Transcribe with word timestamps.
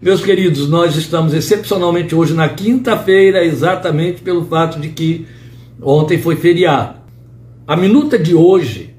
Meus 0.00 0.20
queridos, 0.20 0.68
nós 0.68 0.94
estamos 0.94 1.34
excepcionalmente 1.34 2.14
hoje 2.14 2.32
na 2.32 2.48
quinta-feira, 2.48 3.44
exatamente 3.44 4.22
pelo 4.22 4.46
fato 4.46 4.78
de 4.78 4.90
que 4.90 5.26
ontem 5.82 6.22
foi 6.22 6.36
feriado. 6.36 7.00
A 7.66 7.76
minuta 7.76 8.16
de 8.16 8.32
hoje, 8.32 8.94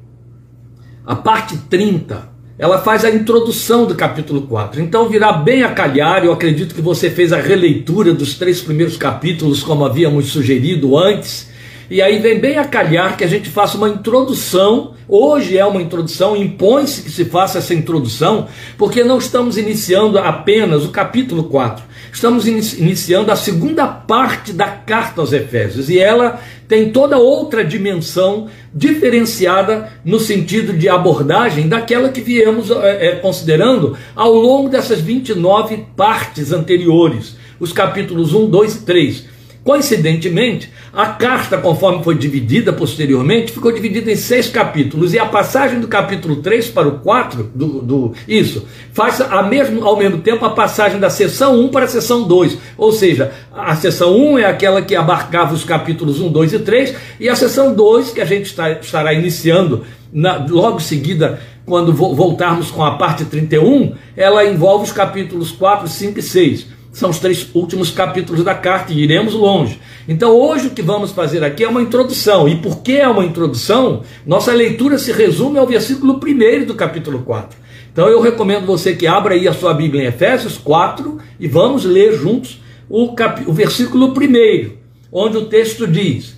a 1.05 1.15
parte 1.15 1.57
30, 1.69 2.29
ela 2.57 2.79
faz 2.79 3.05
a 3.05 3.09
introdução 3.09 3.85
do 3.85 3.95
capítulo 3.95 4.41
4. 4.41 4.81
Então 4.81 5.07
virá 5.07 5.31
bem 5.31 5.63
a 5.63 5.71
calhar, 5.71 6.25
eu 6.25 6.33
acredito 6.33 6.75
que 6.75 6.81
você 6.81 7.09
fez 7.09 7.31
a 7.31 7.39
releitura 7.39 8.13
dos 8.13 8.35
três 8.37 8.59
primeiros 8.59 8.97
capítulos, 8.97 9.63
como 9.63 9.85
havíamos 9.85 10.25
sugerido 10.25 10.97
antes, 10.97 11.48
e 11.89 12.01
aí 12.01 12.19
vem 12.19 12.39
bem 12.39 12.57
a 12.57 12.65
calhar 12.65 13.17
que 13.17 13.23
a 13.23 13.27
gente 13.27 13.49
faça 13.49 13.75
uma 13.75 13.89
introdução. 13.89 14.93
Hoje 15.07 15.57
é 15.57 15.65
uma 15.65 15.81
introdução, 15.81 16.37
impõe-se 16.37 17.01
que 17.01 17.09
se 17.09 17.25
faça 17.25 17.57
essa 17.57 17.73
introdução, 17.73 18.47
porque 18.77 19.03
não 19.03 19.17
estamos 19.17 19.57
iniciando 19.57 20.19
apenas 20.19 20.85
o 20.85 20.89
capítulo 20.89 21.45
4. 21.45 21.83
Estamos 22.13 22.47
iniciando 22.47 23.31
a 23.31 23.35
segunda 23.35 23.87
parte 23.87 24.53
da 24.53 24.67
carta 24.67 25.21
aos 25.21 25.33
Efésios, 25.33 25.89
e 25.89 25.97
ela 25.97 26.39
tem 26.67 26.91
toda 26.91 27.17
outra 27.17 27.65
dimensão 27.65 28.47
diferenciada 28.71 29.91
no 30.05 30.19
sentido 30.19 30.73
de 30.73 30.87
abordagem 30.87 31.67
daquela 31.67 32.09
que 32.09 32.21
viemos 32.21 32.69
é, 32.69 33.15
considerando 33.15 33.97
ao 34.15 34.33
longo 34.33 34.69
dessas 34.69 35.01
29 35.01 35.85
partes 35.97 36.51
anteriores, 36.51 37.35
os 37.59 37.73
capítulos 37.73 38.35
1, 38.35 38.47
2 38.47 38.75
e 38.75 38.81
3. 38.81 39.38
Coincidentemente, 39.63 40.71
a 40.93 41.07
carta, 41.07 41.57
conforme 41.57 42.03
foi 42.03 42.15
dividida 42.15 42.71
posteriormente, 42.71 43.51
ficou 43.51 43.71
dividida 43.71 44.09
em 44.09 44.15
seis 44.15 44.47
capítulos, 44.47 45.13
e 45.13 45.19
a 45.19 45.25
passagem 45.25 45.79
do 45.79 45.87
capítulo 45.87 46.37
3 46.37 46.69
para 46.69 46.87
o 46.87 46.99
4, 46.99 47.51
do, 47.53 47.81
do 47.81 48.13
isso, 48.27 48.65
faz 48.93 49.19
a 49.19 49.43
mesmo, 49.43 49.85
ao 49.85 49.97
mesmo 49.97 50.19
tempo 50.19 50.45
a 50.45 50.51
passagem 50.51 50.99
da 50.99 51.09
sessão 51.09 51.59
1 51.59 51.67
para 51.69 51.85
a 51.85 51.89
sessão 51.89 52.23
2. 52.23 52.57
Ou 52.77 52.91
seja, 52.93 53.31
a 53.51 53.75
sessão 53.75 54.15
1 54.15 54.39
é 54.39 54.45
aquela 54.45 54.81
que 54.81 54.95
abarcava 54.95 55.53
os 55.53 55.65
capítulos 55.65 56.21
1, 56.21 56.31
2 56.31 56.53
e 56.53 56.59
3, 56.59 56.95
e 57.19 57.27
a 57.27 57.35
sessão 57.35 57.73
2, 57.73 58.11
que 58.11 58.21
a 58.21 58.25
gente 58.25 58.45
está, 58.45 58.71
estará 58.71 59.13
iniciando 59.13 59.83
na, 60.11 60.43
logo 60.49 60.79
seguida, 60.79 61.39
quando 61.65 61.93
voltarmos 61.93 62.71
com 62.71 62.83
a 62.83 62.95
parte 62.95 63.25
31, 63.25 63.93
ela 64.17 64.43
envolve 64.45 64.85
os 64.85 64.91
capítulos 64.91 65.51
4, 65.51 65.87
5 65.87 66.17
e 66.17 66.23
6 66.23 66.78
são 66.91 67.09
os 67.09 67.19
três 67.19 67.47
últimos 67.53 67.91
capítulos 67.91 68.43
da 68.43 68.55
carta 68.55 68.91
e 68.91 68.99
iremos 68.99 69.33
longe. 69.33 69.79
Então, 70.07 70.31
hoje 70.31 70.67
o 70.67 70.71
que 70.71 70.81
vamos 70.81 71.11
fazer 71.11 71.43
aqui 71.43 71.63
é 71.63 71.69
uma 71.69 71.81
introdução. 71.81 72.47
E 72.47 72.55
por 72.55 72.81
que 72.81 72.93
é 72.93 73.07
uma 73.07 73.23
introdução? 73.23 74.01
Nossa 74.25 74.51
leitura 74.51 74.97
se 74.97 75.11
resume 75.11 75.59
ao 75.59 75.67
versículo 75.67 76.19
1 76.23 76.65
do 76.65 76.73
capítulo 76.73 77.19
4. 77.19 77.57
Então, 77.91 78.07
eu 78.07 78.21
recomendo 78.21 78.65
você 78.65 78.95
que 78.95 79.05
abra 79.05 79.35
aí 79.35 79.47
a 79.47 79.53
sua 79.53 79.73
Bíblia 79.73 80.03
em 80.03 80.07
Efésios 80.07 80.57
4 80.57 81.19
e 81.39 81.47
vamos 81.47 81.85
ler 81.85 82.17
juntos 82.17 82.59
o, 82.89 83.13
cap... 83.13 83.43
o 83.45 83.53
versículo 83.53 84.07
1, 84.07 84.71
onde 85.11 85.37
o 85.37 85.45
texto 85.45 85.85
diz: 85.85 86.35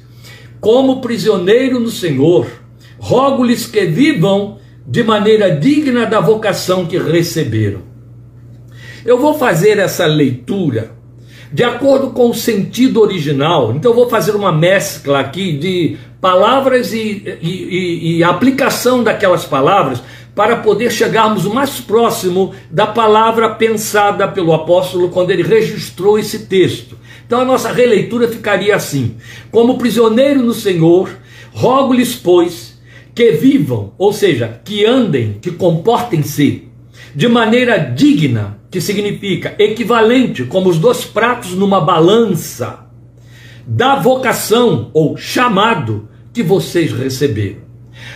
Como 0.59 1.01
prisioneiro 1.01 1.79
no 1.79 1.89
Senhor, 1.89 2.47
rogo-lhes 2.99 3.65
que 3.65 3.85
vivam 3.85 4.57
de 4.85 5.03
maneira 5.03 5.55
digna 5.55 6.05
da 6.05 6.19
vocação 6.19 6.85
que 6.85 6.97
receberam 6.97 7.90
eu 9.05 9.19
vou 9.19 9.33
fazer 9.33 9.79
essa 9.79 10.05
leitura 10.05 10.91
de 11.51 11.63
acordo 11.63 12.11
com 12.11 12.29
o 12.29 12.33
sentido 12.33 13.01
original. 13.01 13.73
Então, 13.75 13.91
eu 13.91 13.95
vou 13.95 14.09
fazer 14.09 14.35
uma 14.35 14.51
mescla 14.51 15.19
aqui 15.19 15.57
de 15.57 15.97
palavras 16.21 16.93
e, 16.93 17.37
e, 17.41 18.17
e, 18.17 18.23
aplicação 18.23 19.03
daquelas 19.03 19.43
palavras 19.43 20.01
para 20.33 20.57
poder 20.57 20.91
chegarmos 20.91 21.45
o 21.45 21.53
mais 21.53 21.81
próximo 21.81 22.53
da 22.69 22.87
palavra 22.87 23.49
pensada 23.55 24.27
pelo 24.27 24.53
apóstolo 24.53 25.09
quando 25.09 25.31
ele 25.31 25.43
registrou 25.43 26.17
esse 26.17 26.45
texto. 26.45 26.97
Então, 27.25 27.41
a 27.41 27.45
nossa 27.45 27.71
releitura 27.71 28.27
ficaria 28.27 28.75
assim: 28.75 29.17
Como 29.51 29.77
prisioneiro 29.77 30.41
no 30.41 30.53
Senhor, 30.53 31.09
rogo-lhes, 31.51 32.15
pois, 32.15 32.79
que 33.13 33.31
vivam, 33.31 33.93
ou 33.97 34.13
seja, 34.13 34.61
que 34.63 34.85
andem, 34.85 35.37
que 35.41 35.51
comportem-se 35.51 36.69
de 37.13 37.27
maneira 37.27 37.77
digna 37.77 38.60
que 38.71 38.79
significa 38.79 39.53
equivalente, 39.59 40.45
como 40.45 40.69
os 40.69 40.79
dois 40.79 41.03
pratos 41.03 41.51
numa 41.51 41.81
balança, 41.81 42.85
da 43.67 43.97
vocação 43.97 44.89
ou 44.93 45.17
chamado 45.17 46.07
que 46.33 46.41
vocês 46.41 46.93
receberam. 46.93 47.59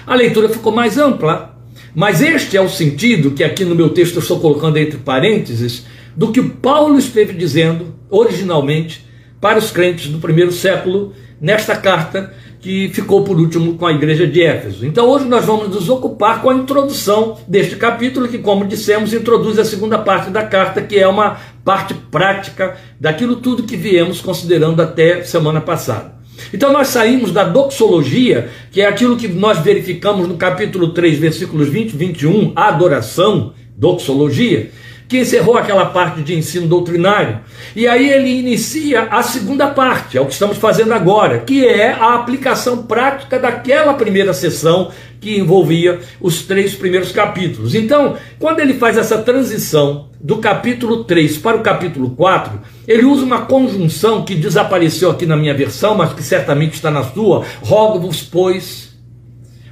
A 0.07 0.15
leitura 0.15 0.47
ficou 0.47 0.71
mais 0.71 0.97
ampla, 0.97 1.59
mas 1.93 2.21
este 2.21 2.55
é 2.55 2.61
o 2.61 2.69
sentido 2.69 3.31
que 3.31 3.43
aqui 3.43 3.65
no 3.65 3.75
meu 3.75 3.89
texto 3.89 4.15
eu 4.15 4.21
estou 4.21 4.39
colocando 4.39 4.77
entre 4.77 4.97
parênteses 4.97 5.85
do 6.15 6.31
que 6.31 6.41
Paulo 6.41 6.97
esteve 6.97 7.33
dizendo 7.33 7.93
originalmente 8.09 9.05
para 9.41 9.59
os 9.59 9.71
crentes 9.71 10.07
do 10.07 10.19
primeiro 10.19 10.53
século 10.53 11.13
nesta 11.39 11.75
carta 11.75 12.33
que 12.65 12.89
ficou 12.89 13.23
por 13.23 13.39
último 13.39 13.75
com 13.75 13.85
a 13.85 13.91
igreja 13.91 14.25
de 14.25 14.41
Éfeso. 14.41 14.87
Então 14.87 15.07
hoje 15.07 15.25
nós 15.25 15.45
vamos 15.45 15.69
nos 15.69 15.87
ocupar 15.87 16.41
com 16.41 16.49
a 16.49 16.55
introdução 16.55 17.37
deste 17.47 17.75
capítulo, 17.75 18.27
que, 18.27 18.39
como 18.39 18.65
dissemos, 18.65 19.13
introduz 19.13 19.59
a 19.59 19.63
segunda 19.63 19.99
parte 19.99 20.31
da 20.31 20.41
carta, 20.41 20.81
que 20.81 20.97
é 20.97 21.07
uma 21.07 21.37
parte 21.63 21.93
prática 21.93 22.75
daquilo 22.99 23.35
tudo 23.35 23.61
que 23.61 23.77
viemos 23.77 24.19
considerando 24.19 24.81
até 24.81 25.21
semana 25.21 25.61
passada. 25.61 26.15
Então 26.51 26.73
nós 26.73 26.87
saímos 26.87 27.31
da 27.31 27.43
doxologia, 27.43 28.49
que 28.71 28.81
é 28.81 28.87
aquilo 28.87 29.15
que 29.15 29.27
nós 29.27 29.59
verificamos 29.59 30.27
no 30.27 30.35
capítulo 30.35 30.87
3, 30.87 31.19
versículos 31.19 31.67
20 31.67 31.93
e 31.93 31.97
21, 31.97 32.53
a 32.55 32.69
adoração, 32.69 33.53
doxologia, 33.77 34.71
que 35.07 35.19
encerrou 35.19 35.57
aquela 35.57 35.85
parte 35.87 36.21
de 36.21 36.35
ensino 36.35 36.67
doutrinário. 36.67 37.39
E 37.75 37.87
aí 37.87 38.09
ele 38.09 38.29
inicia 38.29 39.03
a 39.03 39.21
segunda 39.21 39.67
parte, 39.67 40.17
é 40.17 40.21
o 40.21 40.25
que 40.25 40.33
estamos 40.33 40.57
fazendo 40.57 40.93
agora, 40.93 41.39
que 41.39 41.65
é 41.65 41.91
a 41.91 42.15
aplicação 42.15 42.83
prática 42.83 43.37
daquela 43.37 43.93
primeira 43.93 44.33
sessão 44.33 44.91
que 45.19 45.39
envolvia 45.39 45.99
os 46.21 46.43
três 46.43 46.75
primeiros 46.75 47.11
capítulos. 47.11 47.73
Então, 47.73 48.15
quando 48.39 48.59
ele 48.59 48.75
faz 48.75 48.97
essa 48.97 49.17
transição 49.17 50.09
do 50.21 50.37
capítulo 50.37 51.03
3 51.03 51.37
para 51.37 51.57
o 51.57 51.61
capítulo 51.61 52.11
4, 52.11 52.59
ele 52.87 53.05
usa 53.05 53.23
uma 53.23 53.41
conjunção 53.41 54.23
que 54.23 54.35
desapareceu 54.35 55.09
aqui 55.09 55.25
na 55.25 55.35
minha 55.35 55.53
versão, 55.53 55.95
mas 55.95 56.13
que 56.13 56.23
certamente 56.23 56.73
está 56.73 56.91
na 56.91 57.03
sua. 57.03 57.43
Rogo-vos, 57.61 58.21
pois. 58.21 58.95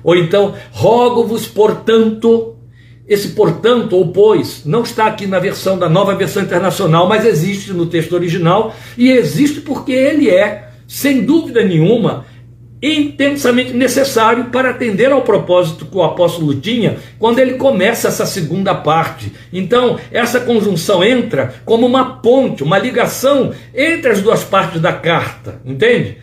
Ou 0.03 0.15
então, 0.15 0.55
rogo-vos, 0.71 1.47
portanto, 1.47 2.52
esse 3.07 3.29
portanto 3.29 3.93
ou 3.93 4.07
pois 4.07 4.63
não 4.65 4.83
está 4.83 5.07
aqui 5.07 5.27
na 5.27 5.39
versão 5.39 5.77
da 5.77 5.89
nova 5.89 6.15
versão 6.15 6.41
internacional, 6.41 7.07
mas 7.07 7.25
existe 7.25 7.73
no 7.73 7.85
texto 7.85 8.13
original 8.13 8.73
e 8.97 9.11
existe 9.11 9.61
porque 9.61 9.91
ele 9.91 10.29
é, 10.29 10.69
sem 10.87 11.23
dúvida 11.23 11.63
nenhuma, 11.63 12.25
intensamente 12.83 13.71
necessário 13.71 14.45
para 14.45 14.71
atender 14.71 15.09
ao 15.09 15.21
propósito 15.21 15.85
que 15.85 15.95
o 15.95 16.03
apóstolo 16.03 16.53
tinha 16.55 16.97
quando 17.17 17.39
ele 17.39 17.53
começa 17.53 18.09
essa 18.09 18.25
segunda 18.25 18.75
parte. 18.75 19.31
Então, 19.53 19.97
essa 20.11 20.41
conjunção 20.41 21.01
entra 21.01 21.55
como 21.63 21.85
uma 21.85 22.17
ponte, 22.17 22.61
uma 22.61 22.77
ligação 22.77 23.53
entre 23.73 24.11
as 24.11 24.21
duas 24.21 24.43
partes 24.43 24.81
da 24.81 24.91
carta, 24.91 25.61
entende? 25.65 26.17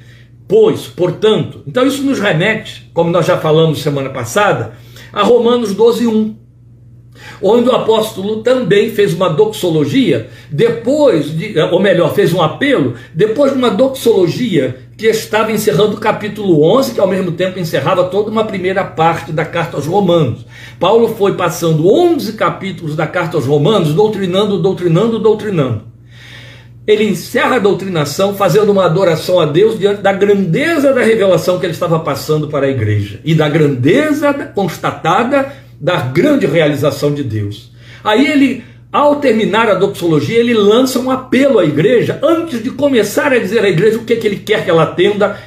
Pois, 0.46 0.86
portanto. 0.86 1.62
Então, 1.66 1.86
isso 1.86 2.02
nos 2.02 2.20
remete, 2.20 2.90
como 2.92 3.10
nós 3.10 3.24
já 3.24 3.38
falamos 3.38 3.82
semana 3.82 4.10
passada, 4.10 4.74
a 5.12 5.22
Romanos 5.22 5.74
12, 5.74 6.06
1 6.06 6.39
onde 7.42 7.68
o 7.68 7.74
apóstolo 7.74 8.42
também 8.42 8.90
fez 8.90 9.14
uma 9.14 9.28
doxologia, 9.28 10.28
depois 10.50 11.36
de, 11.36 11.58
ou 11.58 11.80
melhor, 11.80 12.14
fez 12.14 12.32
um 12.32 12.42
apelo, 12.42 12.94
depois 13.14 13.52
de 13.52 13.58
uma 13.58 13.70
doxologia 13.70 14.76
que 14.96 15.06
estava 15.06 15.50
encerrando 15.50 15.96
o 15.96 16.00
capítulo 16.00 16.62
11, 16.76 16.92
que 16.92 17.00
ao 17.00 17.08
mesmo 17.08 17.32
tempo 17.32 17.58
encerrava 17.58 18.04
toda 18.04 18.30
uma 18.30 18.44
primeira 18.44 18.84
parte 18.84 19.32
da 19.32 19.46
carta 19.46 19.78
aos 19.78 19.86
Romanos. 19.86 20.44
Paulo 20.78 21.08
foi 21.16 21.34
passando 21.34 21.90
11 21.90 22.34
capítulos 22.34 22.94
da 22.94 23.06
carta 23.06 23.38
aos 23.38 23.46
Romanos, 23.46 23.94
doutrinando, 23.94 24.58
doutrinando, 24.58 25.18
doutrinando. 25.18 25.90
Ele 26.86 27.04
encerra 27.04 27.56
a 27.56 27.58
doutrinação 27.60 28.34
fazendo 28.34 28.72
uma 28.72 28.84
adoração 28.84 29.38
a 29.38 29.46
Deus 29.46 29.78
diante 29.78 30.02
da 30.02 30.12
grandeza 30.12 30.92
da 30.92 31.02
revelação 31.02 31.58
que 31.58 31.64
ele 31.64 31.72
estava 31.72 32.00
passando 32.00 32.48
para 32.48 32.66
a 32.66 32.70
igreja 32.70 33.20
e 33.24 33.34
da 33.34 33.48
grandeza 33.48 34.34
constatada 34.34 35.52
da 35.80 35.96
grande 35.96 36.46
realização 36.46 37.14
de 37.14 37.22
Deus. 37.22 37.70
Aí 38.04 38.26
ele, 38.26 38.62
ao 38.92 39.16
terminar 39.16 39.68
a 39.68 39.74
doxologia, 39.74 40.38
ele 40.38 40.52
lança 40.52 40.98
um 40.98 41.10
apelo 41.10 41.58
à 41.58 41.64
igreja, 41.64 42.18
antes 42.22 42.62
de 42.62 42.70
começar 42.70 43.32
a 43.32 43.38
dizer 43.38 43.64
à 43.64 43.68
igreja 43.68 43.96
o 43.96 44.04
que, 44.04 44.12
é 44.12 44.16
que 44.16 44.26
ele 44.26 44.36
quer 44.36 44.62
que 44.62 44.70
ela 44.70 44.82
atenda, 44.82 45.38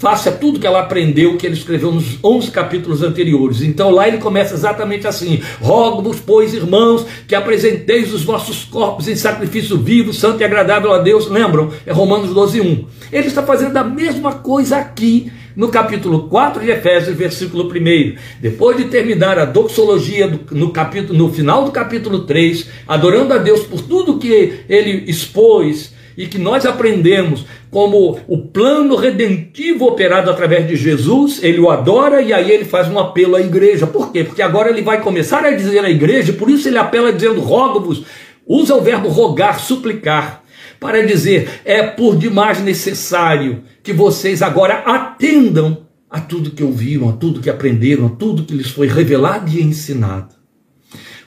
faça 0.00 0.32
tudo 0.32 0.58
que 0.60 0.66
ela 0.66 0.80
aprendeu, 0.80 1.36
que 1.36 1.44
ele 1.44 1.54
escreveu 1.54 1.92
nos 1.92 2.18
11 2.24 2.50
capítulos 2.52 3.02
anteriores. 3.02 3.62
Então 3.62 3.90
lá 3.90 4.06
ele 4.06 4.18
começa 4.18 4.54
exatamente 4.54 5.06
assim: 5.06 5.42
Rogo-vos, 5.60 6.20
pois, 6.20 6.54
irmãos, 6.54 7.04
que 7.26 7.34
apresenteis 7.34 8.12
os 8.14 8.22
vossos 8.22 8.64
corpos 8.64 9.08
em 9.08 9.16
sacrifício 9.16 9.76
vivo, 9.76 10.12
santo 10.12 10.40
e 10.40 10.44
agradável 10.44 10.92
a 10.92 10.98
Deus. 10.98 11.28
Lembram? 11.28 11.70
É 11.84 11.92
Romanos 11.92 12.32
12, 12.32 12.60
1. 12.60 12.86
Ele 13.12 13.26
está 13.26 13.42
fazendo 13.42 13.76
a 13.76 13.84
mesma 13.84 14.34
coisa 14.34 14.78
aqui 14.78 15.30
no 15.56 15.68
capítulo 15.68 16.28
4 16.28 16.62
de 16.62 16.70
Efésios, 16.70 17.16
versículo 17.16 17.64
1. 17.64 18.16
Depois 18.40 18.76
de 18.76 18.84
terminar 18.84 19.38
a 19.38 19.44
doxologia 19.44 20.28
do, 20.28 20.54
no, 20.54 20.70
capítulo, 20.70 21.18
no 21.18 21.32
final 21.32 21.64
do 21.64 21.72
capítulo 21.72 22.20
3, 22.20 22.68
adorando 22.86 23.34
a 23.34 23.38
Deus 23.38 23.60
por 23.64 23.82
tudo 23.82 24.18
que 24.18 24.60
ele 24.68 25.04
expôs 25.10 25.92
e 26.16 26.26
que 26.26 26.38
nós 26.38 26.66
aprendemos 26.66 27.46
como 27.70 28.20
o 28.26 28.38
plano 28.38 28.96
redentivo 28.96 29.86
operado 29.86 30.30
através 30.30 30.66
de 30.66 30.76
Jesus, 30.76 31.42
ele 31.42 31.60
o 31.60 31.70
adora 31.70 32.20
e 32.20 32.32
aí 32.32 32.50
ele 32.50 32.64
faz 32.64 32.88
um 32.88 32.98
apelo 32.98 33.36
à 33.36 33.40
igreja. 33.40 33.86
Por 33.86 34.12
quê? 34.12 34.24
Porque 34.24 34.42
agora 34.42 34.70
ele 34.70 34.82
vai 34.82 35.00
começar 35.00 35.44
a 35.44 35.50
dizer 35.50 35.84
à 35.84 35.90
igreja, 35.90 36.32
por 36.32 36.50
isso 36.50 36.68
ele 36.68 36.78
apela 36.78 37.12
dizendo: 37.12 37.40
rogo-vos, 37.40 38.04
usa 38.46 38.74
o 38.74 38.82
verbo 38.82 39.08
rogar, 39.08 39.60
suplicar, 39.60 40.42
para 40.78 41.06
dizer: 41.06 41.48
é 41.64 41.82
por 41.82 42.16
demais 42.16 42.60
necessário 42.60 43.62
que 43.82 43.92
vocês 43.92 44.42
agora 44.42 44.78
atendam 44.78 45.86
a 46.08 46.20
tudo 46.20 46.50
que 46.50 46.64
ouviram, 46.64 47.08
a 47.08 47.12
tudo 47.12 47.40
que 47.40 47.48
aprenderam, 47.48 48.06
a 48.06 48.10
tudo 48.10 48.44
que 48.44 48.54
lhes 48.54 48.70
foi 48.70 48.88
revelado 48.88 49.50
e 49.50 49.62
ensinado. 49.62 50.34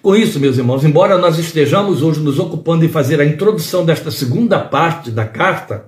Com 0.02 0.16
isso, 0.16 0.40
meus 0.40 0.58
irmãos, 0.58 0.84
embora 0.84 1.18
nós 1.18 1.40
estejamos 1.40 2.04
hoje 2.04 2.20
nos 2.20 2.38
ocupando 2.38 2.84
em 2.84 2.90
fazer 2.90 3.22
a 3.22 3.26
introdução 3.26 3.86
desta 3.86 4.12
segunda 4.12 4.60
parte 4.60 5.10
da 5.10 5.26
carta, 5.26 5.86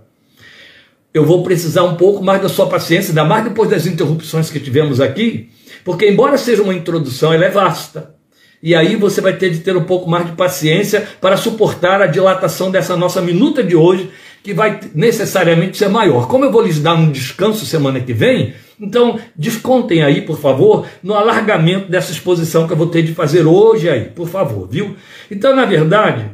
eu 1.13 1.25
vou 1.25 1.43
precisar 1.43 1.83
um 1.83 1.95
pouco 1.95 2.23
mais 2.23 2.41
da 2.41 2.47
sua 2.47 2.67
paciência, 2.67 3.11
ainda 3.11 3.25
mais 3.25 3.43
depois 3.43 3.69
das 3.69 3.85
interrupções 3.85 4.49
que 4.49 4.59
tivemos 4.59 5.01
aqui, 5.01 5.49
porque, 5.83 6.09
embora 6.09 6.37
seja 6.37 6.63
uma 6.63 6.73
introdução, 6.73 7.33
ela 7.33 7.45
é 7.45 7.49
vasta. 7.49 8.15
E 8.63 8.73
aí 8.73 8.95
você 8.95 9.21
vai 9.21 9.37
ter 9.37 9.49
de 9.51 9.59
ter 9.59 9.75
um 9.77 9.83
pouco 9.83 10.09
mais 10.09 10.25
de 10.25 10.31
paciência 10.31 11.07
para 11.21 11.37
suportar 11.37 12.01
a 12.01 12.07
dilatação 12.07 12.71
dessa 12.71 12.97
nossa 12.97 13.21
minuta 13.21 13.61
de 13.61 13.75
hoje, 13.75 14.09
que 14.45 14.53
vai 14.53 14.79
necessariamente 14.93 15.75
ser 15.75 15.89
maior. 15.89 16.27
Como 16.27 16.45
eu 16.45 16.51
vou 16.51 16.61
lhes 16.61 16.79
dar 16.79 16.93
um 16.93 17.11
descanso 17.11 17.65
semana 17.65 17.99
que 17.99 18.13
vem, 18.13 18.53
então 18.79 19.19
descontem 19.35 20.03
aí, 20.03 20.21
por 20.21 20.37
favor, 20.37 20.85
no 21.01 21.15
alargamento 21.15 21.89
dessa 21.89 22.11
exposição 22.11 22.67
que 22.67 22.73
eu 22.73 22.77
vou 22.77 22.85
ter 22.85 23.01
de 23.01 23.15
fazer 23.15 23.43
hoje 23.43 23.89
aí, 23.89 24.01
por 24.01 24.29
favor, 24.29 24.67
viu? 24.69 24.95
Então, 25.31 25.55
na 25.55 25.65
verdade, 25.65 26.29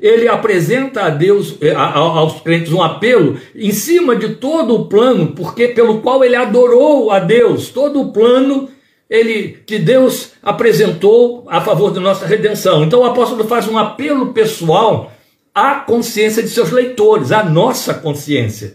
ele 0.00 0.28
apresenta 0.28 1.02
a 1.02 1.10
Deus, 1.10 1.56
eh, 1.60 1.74
aos 1.74 2.42
crentes, 2.42 2.72
um 2.72 2.80
apelo 2.80 3.36
em 3.56 3.72
cima 3.72 4.14
de 4.14 4.36
todo 4.36 4.76
o 4.76 4.86
plano, 4.86 5.32
porque 5.34 5.66
pelo 5.66 6.02
qual 6.02 6.22
ele 6.22 6.36
adorou 6.36 7.10
a 7.10 7.18
Deus, 7.18 7.70
todo 7.70 8.00
o 8.00 8.12
plano 8.12 8.68
ele 9.10 9.58
que 9.66 9.80
Deus 9.80 10.34
apresentou 10.40 11.44
a 11.48 11.60
favor 11.60 11.92
de 11.92 11.98
nossa 11.98 12.24
redenção. 12.24 12.84
Então 12.84 13.00
o 13.00 13.04
apóstolo 13.04 13.42
faz 13.48 13.66
um 13.66 13.76
apelo 13.76 14.32
pessoal 14.32 15.10
a 15.54 15.76
consciência 15.76 16.42
de 16.42 16.48
seus 16.48 16.70
leitores, 16.70 17.32
a 17.32 17.42
nossa 17.42 17.94
consciência, 17.94 18.74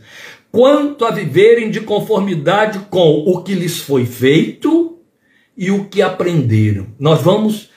quanto 0.52 1.06
a 1.06 1.12
viverem 1.12 1.70
de 1.70 1.82
conformidade 1.82 2.80
com 2.90 3.24
o 3.26 3.44
que 3.44 3.54
lhes 3.54 3.80
foi 3.80 4.06
feito 4.06 5.00
e 5.58 5.72
o 5.72 5.86
que 5.86 6.02
aprenderam. 6.02 6.88
Nós 7.00 7.22
vamos 7.22 7.70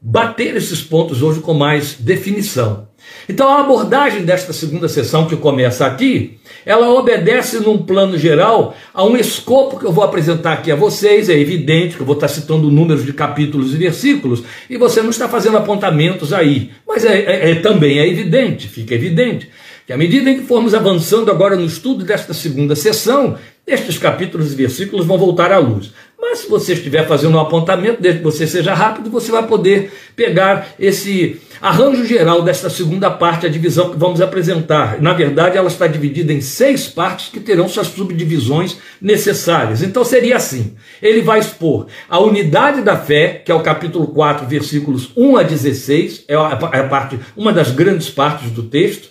bater 0.00 0.56
esses 0.56 0.82
pontos 0.82 1.22
hoje 1.22 1.40
com 1.40 1.54
mais 1.54 1.94
definição. 1.94 2.88
Então 3.28 3.48
a 3.48 3.60
abordagem 3.60 4.24
desta 4.24 4.52
segunda 4.52 4.88
sessão 4.88 5.26
que 5.26 5.36
começa 5.36 5.86
aqui, 5.86 6.38
ela 6.64 6.90
obedece 6.90 7.58
num 7.58 7.78
plano 7.78 8.18
geral 8.18 8.76
a 8.92 9.04
um 9.04 9.16
escopo 9.16 9.78
que 9.78 9.86
eu 9.86 9.92
vou 9.92 10.04
apresentar 10.04 10.54
aqui 10.54 10.70
a 10.70 10.76
vocês. 10.76 11.28
É 11.28 11.38
evidente 11.38 11.96
que 11.96 12.02
eu 12.02 12.06
vou 12.06 12.14
estar 12.14 12.28
citando 12.28 12.70
números 12.70 13.04
de 13.04 13.12
capítulos 13.12 13.74
e 13.74 13.76
versículos 13.76 14.42
e 14.68 14.76
você 14.76 15.02
não 15.02 15.10
está 15.10 15.28
fazendo 15.28 15.56
apontamentos 15.56 16.32
aí, 16.32 16.70
mas 16.86 17.04
é, 17.04 17.18
é, 17.18 17.50
é 17.50 17.54
também 17.56 17.98
é 17.98 18.08
evidente, 18.08 18.68
fica 18.68 18.94
evidente 18.94 19.48
que 19.86 19.92
à 19.92 19.96
medida 19.98 20.30
em 20.30 20.40
que 20.40 20.46
formos 20.46 20.72
avançando 20.72 21.30
agora 21.30 21.56
no 21.56 21.66
estudo 21.66 22.04
desta 22.04 22.32
segunda 22.32 22.74
sessão, 22.74 23.36
estes 23.66 23.98
capítulos 23.98 24.52
e 24.52 24.56
versículos 24.56 25.04
vão 25.04 25.18
voltar 25.18 25.52
à 25.52 25.58
luz. 25.58 25.92
Mas 26.26 26.38
se 26.38 26.48
você 26.48 26.72
estiver 26.72 27.06
fazendo 27.06 27.36
um 27.36 27.40
apontamento, 27.40 28.00
desde 28.00 28.20
que 28.20 28.24
você 28.24 28.46
seja 28.46 28.72
rápido, 28.72 29.10
você 29.10 29.30
vai 29.30 29.46
poder 29.46 29.92
pegar 30.16 30.68
esse 30.80 31.38
arranjo 31.60 32.06
geral 32.06 32.40
desta 32.40 32.70
segunda 32.70 33.10
parte, 33.10 33.44
a 33.44 33.48
divisão 33.50 33.90
que 33.90 33.98
vamos 33.98 34.22
apresentar. 34.22 35.02
Na 35.02 35.12
verdade, 35.12 35.58
ela 35.58 35.68
está 35.68 35.86
dividida 35.86 36.32
em 36.32 36.40
seis 36.40 36.88
partes 36.88 37.28
que 37.28 37.38
terão 37.38 37.68
suas 37.68 37.88
subdivisões 37.88 38.78
necessárias. 39.02 39.82
Então 39.82 40.02
seria 40.02 40.36
assim: 40.36 40.74
ele 41.02 41.20
vai 41.20 41.40
expor 41.40 41.88
a 42.08 42.18
unidade 42.18 42.80
da 42.80 42.96
fé, 42.96 43.42
que 43.44 43.52
é 43.52 43.54
o 43.54 43.60
capítulo 43.60 44.06
4, 44.06 44.46
versículos 44.46 45.10
1 45.14 45.36
a 45.36 45.42
16, 45.42 46.24
é 46.26 46.36
a 46.36 46.88
parte, 46.88 47.20
uma 47.36 47.52
das 47.52 47.70
grandes 47.70 48.08
partes 48.08 48.50
do 48.50 48.62
texto. 48.62 49.10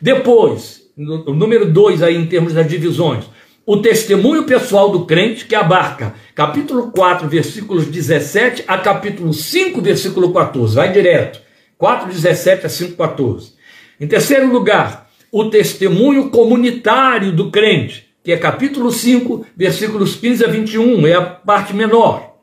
Depois, 0.00 0.82
o 0.96 1.34
número 1.34 1.66
2 1.72 2.04
aí 2.04 2.16
em 2.16 2.26
termos 2.26 2.52
das 2.52 2.68
divisões, 2.68 3.24
o 3.64 3.76
testemunho 3.76 4.44
pessoal 4.44 4.90
do 4.90 5.06
crente, 5.06 5.44
que 5.44 5.54
abarca 5.54 6.14
capítulo 6.34 6.90
4, 6.90 7.28
versículos 7.28 7.86
17 7.86 8.64
a 8.66 8.78
capítulo 8.78 9.32
5, 9.32 9.80
versículo 9.80 10.32
14. 10.32 10.74
Vai 10.74 10.92
direto. 10.92 11.40
4, 11.78 12.12
17 12.12 12.66
a 12.66 12.68
5, 12.68 12.96
14. 12.96 13.52
Em 14.00 14.06
terceiro 14.06 14.52
lugar, 14.52 15.10
o 15.30 15.44
testemunho 15.46 16.30
comunitário 16.30 17.32
do 17.32 17.50
crente, 17.50 18.08
que 18.22 18.32
é 18.32 18.36
capítulo 18.36 18.90
5, 18.90 19.46
versículos 19.56 20.16
15 20.16 20.44
a 20.44 20.48
21, 20.48 21.06
é 21.06 21.14
a 21.14 21.22
parte 21.22 21.74
menor. 21.74 22.36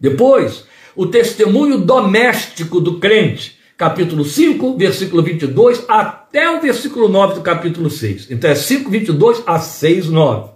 Depois, 0.00 0.66
o 0.94 1.06
testemunho 1.06 1.78
doméstico 1.78 2.80
do 2.80 2.98
crente, 2.98 3.55
capítulo 3.76 4.24
5, 4.24 4.76
versículo 4.76 5.22
22, 5.22 5.84
até 5.86 6.50
o 6.50 6.60
versículo 6.60 7.08
9 7.08 7.34
do 7.34 7.40
capítulo 7.42 7.90
6. 7.90 8.30
Então 8.30 8.50
é 8.50 8.54
5, 8.54 8.90
22 8.90 9.42
a 9.46 9.58
6, 9.58 10.06
9. 10.06 10.50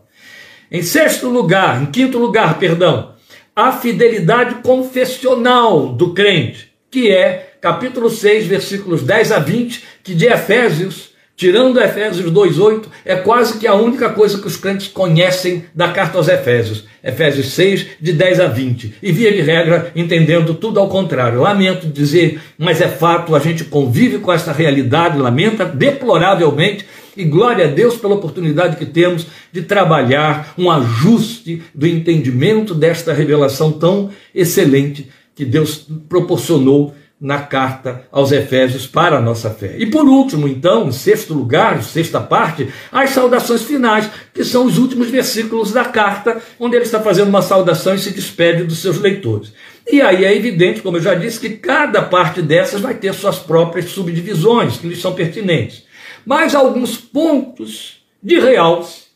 Em 0.71 0.83
sexto 0.83 1.29
lugar, 1.29 1.83
em 1.83 1.87
quinto 1.87 2.19
lugar, 2.19 2.59
perdão, 2.59 3.15
a 3.55 3.73
fidelidade 3.73 4.57
confessional 4.63 5.89
do 5.89 6.15
crente, 6.15 6.73
que 6.91 7.11
é 7.11 7.57
capítulo 7.61 8.09
6, 8.09 8.47
versículos 8.47 9.03
10 9.03 9.33
a 9.33 9.39
20, 9.39 9.85
que 10.03 10.15
de 10.15 10.27
Efésios 10.27 11.10
Tirando 11.41 11.81
Efésios 11.81 12.31
2,8, 12.31 12.85
é 13.03 13.17
quase 13.17 13.59
que 13.59 13.67
a 13.67 13.73
única 13.73 14.11
coisa 14.11 14.39
que 14.39 14.47
os 14.47 14.59
crentes 14.59 14.89
conhecem 14.89 15.65
da 15.75 15.89
carta 15.89 16.19
aos 16.19 16.29
Efésios. 16.29 16.85
Efésios 17.03 17.55
6, 17.55 17.87
de 17.99 18.13
10 18.13 18.41
a 18.41 18.47
20. 18.47 18.97
E 19.03 19.11
via 19.11 19.33
de 19.33 19.41
regra, 19.41 19.91
entendendo 19.97 20.53
tudo 20.53 20.79
ao 20.79 20.91
contrário. 20.91 21.41
Lamento 21.41 21.87
dizer, 21.87 22.43
mas 22.59 22.83
é 22.83 22.89
fato, 22.89 23.35
a 23.35 23.39
gente 23.39 23.65
convive 23.65 24.19
com 24.19 24.31
essa 24.31 24.53
realidade, 24.53 25.17
lamenta 25.17 25.65
deploravelmente, 25.65 26.85
e 27.17 27.25
glória 27.25 27.65
a 27.65 27.69
Deus 27.69 27.97
pela 27.97 28.17
oportunidade 28.17 28.77
que 28.77 28.85
temos 28.85 29.27
de 29.51 29.63
trabalhar 29.63 30.53
um 30.59 30.71
ajuste 30.71 31.63
do 31.75 31.87
entendimento 31.87 32.75
desta 32.75 33.15
revelação 33.15 33.73
tão 33.73 34.11
excelente 34.35 35.09
que 35.35 35.47
Deus 35.47 35.87
proporcionou 36.07 36.95
na 37.21 37.39
carta 37.39 38.07
aos 38.11 38.33
Efésios 38.33 38.87
para 38.87 39.19
a 39.19 39.21
nossa 39.21 39.51
fé. 39.51 39.77
E 39.79 39.85
por 39.85 40.09
último, 40.09 40.49
então, 40.49 40.89
em 40.89 40.93
sexto 40.93 41.35
lugar, 41.35 41.83
sexta 41.83 42.19
parte, 42.19 42.69
as 42.91 43.11
saudações 43.11 43.63
finais, 43.63 44.09
que 44.33 44.43
são 44.43 44.65
os 44.65 44.79
últimos 44.79 45.11
versículos 45.11 45.71
da 45.71 45.85
carta, 45.85 46.41
onde 46.59 46.77
ele 46.77 46.85
está 46.85 46.99
fazendo 47.01 47.29
uma 47.29 47.43
saudação 47.43 47.95
e 47.95 47.99
se 47.99 48.11
despede 48.11 48.65
dos 48.65 48.79
seus 48.79 48.99
leitores. 48.99 49.53
E 49.93 50.01
aí 50.01 50.25
é 50.25 50.35
evidente, 50.35 50.81
como 50.81 50.97
eu 50.97 51.03
já 51.03 51.15
disse, 51.15 51.39
que 51.39 51.51
cada 51.51 52.01
parte 52.01 52.41
dessas 52.41 52.81
vai 52.81 52.95
ter 52.95 53.13
suas 53.13 53.39
próprias 53.39 53.91
subdivisões, 53.91 54.79
que 54.79 54.87
lhes 54.87 55.01
são 55.01 55.13
pertinentes. 55.13 55.85
Mas 56.25 56.55
alguns 56.55 56.97
pontos 56.97 58.03
de 58.23 58.39
realce 58.39 59.11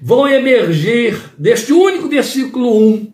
vão 0.00 0.26
emergir 0.26 1.20
deste 1.38 1.72
único 1.72 2.08
versículo 2.08 2.76
1 2.78 3.13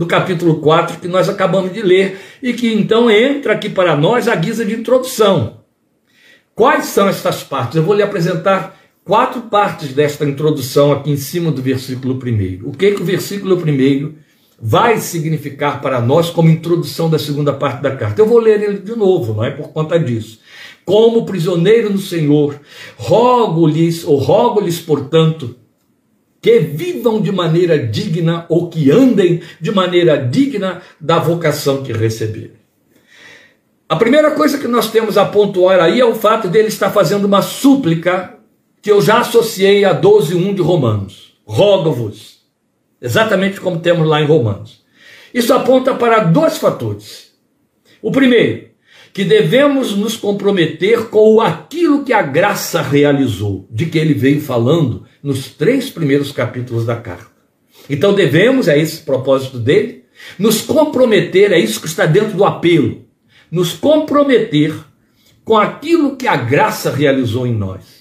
do 0.00 0.06
capítulo 0.06 0.60
4 0.60 0.98
que 0.98 1.06
nós 1.06 1.28
acabamos 1.28 1.74
de 1.74 1.82
ler 1.82 2.18
e 2.42 2.54
que 2.54 2.72
então 2.72 3.10
entra 3.10 3.52
aqui 3.52 3.68
para 3.68 3.94
nós 3.94 4.28
a 4.28 4.34
guisa 4.34 4.64
de 4.64 4.72
introdução. 4.72 5.58
Quais 6.54 6.86
são 6.86 7.06
estas 7.06 7.42
partes? 7.42 7.76
Eu 7.76 7.82
vou 7.82 7.94
lhe 7.94 8.02
apresentar 8.02 8.80
quatro 9.04 9.42
partes 9.42 9.92
desta 9.92 10.24
introdução 10.24 10.90
aqui 10.90 11.10
em 11.10 11.18
cima 11.18 11.50
do 11.52 11.60
versículo 11.60 12.14
1. 12.14 12.66
O 12.66 12.72
que, 12.72 12.92
que 12.92 13.02
o 13.02 13.04
versículo 13.04 13.56
1 13.56 14.14
vai 14.58 14.96
significar 14.96 15.82
para 15.82 16.00
nós 16.00 16.30
como 16.30 16.48
introdução 16.48 17.10
da 17.10 17.18
segunda 17.18 17.52
parte 17.52 17.82
da 17.82 17.94
carta? 17.94 18.22
Eu 18.22 18.26
vou 18.26 18.38
ler 18.38 18.62
ele 18.62 18.78
de 18.78 18.96
novo, 18.96 19.34
não 19.34 19.44
é 19.44 19.50
por 19.50 19.68
conta 19.68 19.98
disso. 19.98 20.38
Como 20.82 21.26
prisioneiro 21.26 21.92
no 21.92 21.98
Senhor, 21.98 22.58
rogo-lhes, 22.96 24.02
ou 24.02 24.16
rogo-lhes, 24.16 24.80
portanto, 24.80 25.59
que 26.40 26.58
vivam 26.58 27.20
de 27.20 27.30
maneira 27.30 27.78
digna 27.78 28.46
ou 28.48 28.70
que 28.70 28.90
andem 28.90 29.42
de 29.60 29.70
maneira 29.70 30.16
digna 30.16 30.80
da 31.00 31.18
vocação 31.18 31.82
que 31.82 31.92
receberam. 31.92 32.60
A 33.88 33.96
primeira 33.96 34.30
coisa 34.30 34.56
que 34.56 34.68
nós 34.68 34.90
temos 34.90 35.18
a 35.18 35.24
pontuar 35.24 35.80
aí 35.80 36.00
é 36.00 36.04
o 36.04 36.14
fato 36.14 36.48
dele 36.48 36.68
estar 36.68 36.90
fazendo 36.90 37.24
uma 37.24 37.42
súplica 37.42 38.38
que 38.80 38.90
eu 38.90 39.02
já 39.02 39.18
associei 39.18 39.84
a 39.84 40.00
12.1 40.00 40.54
de 40.54 40.62
Romanos. 40.62 41.34
Rogo-vos. 41.44 42.40
Exatamente 43.02 43.60
como 43.60 43.80
temos 43.80 44.06
lá 44.06 44.22
em 44.22 44.26
Romanos. 44.26 44.84
Isso 45.34 45.52
aponta 45.52 45.94
para 45.94 46.20
dois 46.20 46.58
fatores. 46.58 47.32
O 48.00 48.10
primeiro, 48.10 48.69
que 49.12 49.24
devemos 49.24 49.96
nos 49.96 50.16
comprometer 50.16 51.06
com 51.08 51.40
aquilo 51.40 52.04
que 52.04 52.12
a 52.12 52.22
graça 52.22 52.80
realizou, 52.80 53.66
de 53.70 53.86
que 53.86 53.98
ele 53.98 54.14
veio 54.14 54.40
falando 54.40 55.04
nos 55.22 55.48
três 55.48 55.90
primeiros 55.90 56.30
capítulos 56.32 56.86
da 56.86 56.96
carta. 56.96 57.30
Então 57.88 58.14
devemos, 58.14 58.68
é 58.68 58.78
esse 58.78 59.02
o 59.02 59.04
propósito 59.04 59.58
dele, 59.58 60.04
nos 60.38 60.60
comprometer, 60.62 61.52
é 61.52 61.58
isso 61.58 61.80
que 61.80 61.86
está 61.86 62.06
dentro 62.06 62.36
do 62.36 62.44
apelo, 62.44 63.04
nos 63.50 63.72
comprometer 63.72 64.74
com 65.44 65.56
aquilo 65.56 66.16
que 66.16 66.28
a 66.28 66.36
graça 66.36 66.90
realizou 66.90 67.46
em 67.46 67.54
nós. 67.54 68.00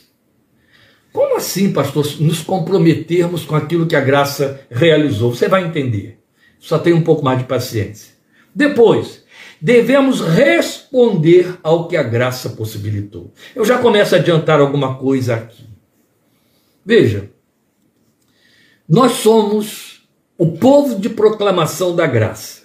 Como 1.12 1.38
assim, 1.38 1.74
pastor, 1.74 2.06
nos 2.20 2.42
comprometermos 2.42 3.44
com 3.44 3.56
aquilo 3.56 3.88
que 3.88 3.96
a 3.96 4.02
graça 4.02 4.62
realizou? 4.70 5.34
Você 5.34 5.48
vai 5.48 5.66
entender. 5.66 6.20
Só 6.60 6.78
tem 6.78 6.94
um 6.94 7.02
pouco 7.02 7.26
mais 7.26 7.40
de 7.40 7.46
paciência. 7.46 8.14
Depois, 8.54 9.19
devemos 9.62 10.22
responder 10.22 11.58
ao 11.62 11.88
que 11.88 11.98
a 11.98 12.04
graça 12.04 12.50
possibilitou. 12.52 13.34
Eu 13.56 13.66
já 13.66 13.78
começo 13.78 14.16
a 14.16 14.18
adiantar 14.18 14.60
alguma 14.60 14.96
coisa 14.96 15.36
aqui. 15.36 15.64
Veja, 16.86 17.30
nós 18.88 19.14
somos 19.14 20.08
o 20.38 20.54
povo 20.54 21.00
de 21.00 21.10
proclamação 21.10 21.96
da 21.96 22.08
graça. 22.08 22.64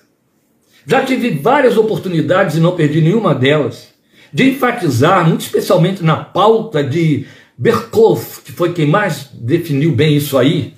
Já 0.87 1.05
tive 1.05 1.31
várias 1.31 1.77
oportunidades 1.77 2.57
e 2.57 2.61
não 2.61 2.77
perdi 2.77 3.01
nenhuma 3.01 3.35
delas 3.35 3.89
de 4.33 4.51
enfatizar, 4.51 5.29
muito 5.29 5.43
especialmente 5.43 6.03
na 6.03 6.17
pauta 6.17 6.83
de 6.83 7.27
Berkhoff, 7.57 8.43
que 8.43 8.53
foi 8.53 8.73
quem 8.73 8.87
mais 8.87 9.29
definiu 9.33 9.93
bem 9.93 10.17
isso 10.17 10.37
aí, 10.37 10.75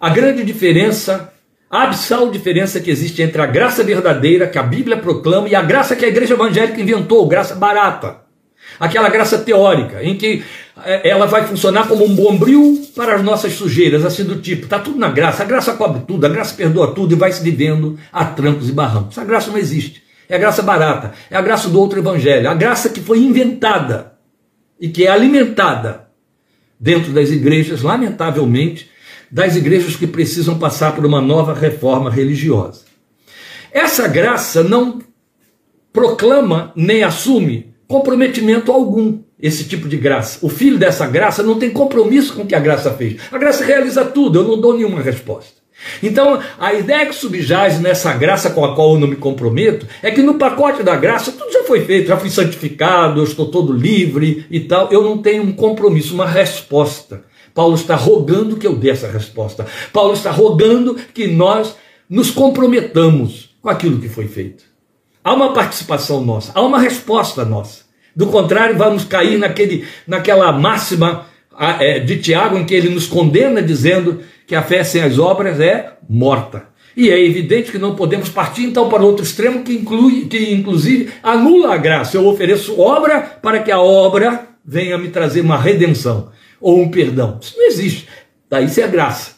a 0.00 0.08
grande 0.08 0.42
diferença 0.42 1.33
abissal 1.82 2.30
diferença 2.30 2.78
que 2.78 2.90
existe 2.90 3.20
entre 3.20 3.42
a 3.42 3.46
graça 3.46 3.82
verdadeira 3.82 4.46
que 4.46 4.56
a 4.56 4.62
Bíblia 4.62 4.96
proclama 4.96 5.48
e 5.48 5.56
a 5.56 5.62
graça 5.62 5.96
que 5.96 6.04
a 6.04 6.08
igreja 6.08 6.34
evangélica 6.34 6.80
inventou, 6.80 7.26
graça 7.26 7.56
barata. 7.56 8.22
Aquela 8.78 9.08
graça 9.08 9.38
teórica, 9.38 10.02
em 10.02 10.16
que 10.16 10.44
é, 10.84 11.08
ela 11.08 11.26
vai 11.26 11.46
funcionar 11.46 11.88
como 11.88 12.04
um 12.04 12.14
bombril 12.14 12.80
para 12.94 13.16
as 13.16 13.22
nossas 13.22 13.54
sujeiras, 13.54 14.04
assim 14.04 14.24
do 14.24 14.36
tipo, 14.36 14.64
está 14.64 14.78
tudo 14.78 14.98
na 14.98 15.08
graça, 15.08 15.42
a 15.42 15.46
graça 15.46 15.74
cobre 15.74 16.02
tudo, 16.06 16.24
a 16.24 16.28
graça 16.28 16.54
perdoa 16.54 16.94
tudo 16.94 17.12
e 17.12 17.18
vai 17.18 17.32
se 17.32 17.42
vivendo 17.42 17.98
a 18.12 18.24
trancos 18.24 18.68
e 18.68 18.72
barrancos. 18.72 19.18
A 19.18 19.24
graça 19.24 19.50
não 19.50 19.58
existe. 19.58 20.02
É 20.28 20.36
a 20.36 20.38
graça 20.38 20.62
barata, 20.62 21.12
é 21.28 21.36
a 21.36 21.42
graça 21.42 21.68
do 21.68 21.78
outro 21.80 21.98
evangelho, 21.98 22.48
a 22.48 22.54
graça 22.54 22.88
que 22.88 23.00
foi 23.00 23.18
inventada 23.18 24.14
e 24.80 24.88
que 24.88 25.06
é 25.06 25.10
alimentada 25.10 26.08
dentro 26.78 27.12
das 27.12 27.30
igrejas, 27.30 27.82
lamentavelmente, 27.82 28.90
das 29.34 29.56
igrejas 29.56 29.96
que 29.96 30.06
precisam 30.06 30.60
passar 30.60 30.94
por 30.94 31.04
uma 31.04 31.20
nova 31.20 31.52
reforma 31.52 32.08
religiosa. 32.08 32.82
Essa 33.72 34.06
graça 34.06 34.62
não 34.62 35.00
proclama 35.92 36.72
nem 36.76 37.02
assume 37.02 37.74
comprometimento 37.88 38.70
algum, 38.70 39.18
esse 39.36 39.64
tipo 39.64 39.88
de 39.88 39.96
graça. 39.96 40.38
O 40.40 40.48
filho 40.48 40.78
dessa 40.78 41.04
graça 41.08 41.42
não 41.42 41.58
tem 41.58 41.70
compromisso 41.70 42.32
com 42.34 42.42
o 42.42 42.46
que 42.46 42.54
a 42.54 42.60
graça 42.60 42.92
fez. 42.92 43.20
A 43.32 43.36
graça 43.36 43.64
realiza 43.64 44.04
tudo, 44.04 44.38
eu 44.38 44.44
não 44.44 44.60
dou 44.60 44.76
nenhuma 44.76 45.02
resposta. 45.02 45.64
Então, 46.00 46.40
a 46.56 46.72
ideia 46.72 47.04
que 47.04 47.14
subjaz 47.16 47.80
nessa 47.80 48.12
graça 48.12 48.50
com 48.50 48.64
a 48.64 48.76
qual 48.76 48.94
eu 48.94 49.00
não 49.00 49.08
me 49.08 49.16
comprometo 49.16 49.84
é 50.00 50.12
que 50.12 50.22
no 50.22 50.34
pacote 50.34 50.84
da 50.84 50.94
graça 50.94 51.32
tudo 51.32 51.52
já 51.52 51.64
foi 51.64 51.84
feito, 51.84 52.06
já 52.06 52.16
fui 52.16 52.30
santificado, 52.30 53.20
eu 53.20 53.24
estou 53.24 53.50
todo 53.50 53.72
livre 53.72 54.46
e 54.48 54.60
tal. 54.60 54.92
Eu 54.92 55.02
não 55.02 55.18
tenho 55.18 55.42
um 55.42 55.52
compromisso, 55.52 56.14
uma 56.14 56.24
resposta. 56.24 57.33
Paulo 57.54 57.76
está 57.76 57.94
rogando 57.94 58.56
que 58.56 58.66
eu 58.66 58.74
dê 58.74 58.90
essa 58.90 59.06
resposta. 59.06 59.64
Paulo 59.92 60.12
está 60.12 60.32
rogando 60.32 60.96
que 61.14 61.28
nós 61.28 61.76
nos 62.10 62.30
comprometamos 62.30 63.54
com 63.62 63.70
aquilo 63.70 64.00
que 64.00 64.08
foi 64.08 64.26
feito. 64.26 64.64
Há 65.22 65.32
uma 65.32 65.54
participação 65.54 66.22
nossa, 66.22 66.52
há 66.54 66.60
uma 66.60 66.78
resposta 66.78 67.44
nossa. 67.44 67.84
Do 68.14 68.26
contrário, 68.26 68.76
vamos 68.76 69.04
cair 69.04 69.38
naquele, 69.38 69.86
naquela 70.06 70.52
máxima 70.52 71.26
é, 71.80 72.00
de 72.00 72.18
Tiago 72.18 72.58
em 72.58 72.64
que 72.64 72.74
ele 72.74 72.88
nos 72.88 73.06
condena 73.06 73.62
dizendo 73.62 74.20
que 74.46 74.54
a 74.54 74.62
fé 74.62 74.84
sem 74.84 75.02
as 75.02 75.18
obras 75.18 75.60
é 75.60 75.94
morta. 76.08 76.74
E 76.96 77.10
é 77.10 77.24
evidente 77.24 77.72
que 77.72 77.78
não 77.78 77.96
podemos 77.96 78.28
partir 78.28 78.64
então 78.64 78.88
para 78.88 79.02
outro 79.02 79.24
extremo 79.24 79.64
que 79.64 79.72
inclui, 79.72 80.26
que 80.26 80.52
inclusive 80.52 81.10
anula 81.22 81.74
a 81.74 81.76
graça. 81.76 82.16
Eu 82.16 82.26
ofereço 82.26 82.80
obra 82.80 83.20
para 83.20 83.60
que 83.60 83.70
a 83.70 83.80
obra 83.80 84.48
venha 84.64 84.98
me 84.98 85.08
trazer 85.08 85.40
uma 85.40 85.58
redenção 85.58 86.33
ou 86.64 86.80
um 86.80 86.88
perdão. 86.88 87.38
Isso 87.42 87.54
não 87.58 87.66
existe. 87.66 88.08
Daí 88.48 88.64
isso 88.64 88.80
é 88.80 88.88
graça. 88.88 89.32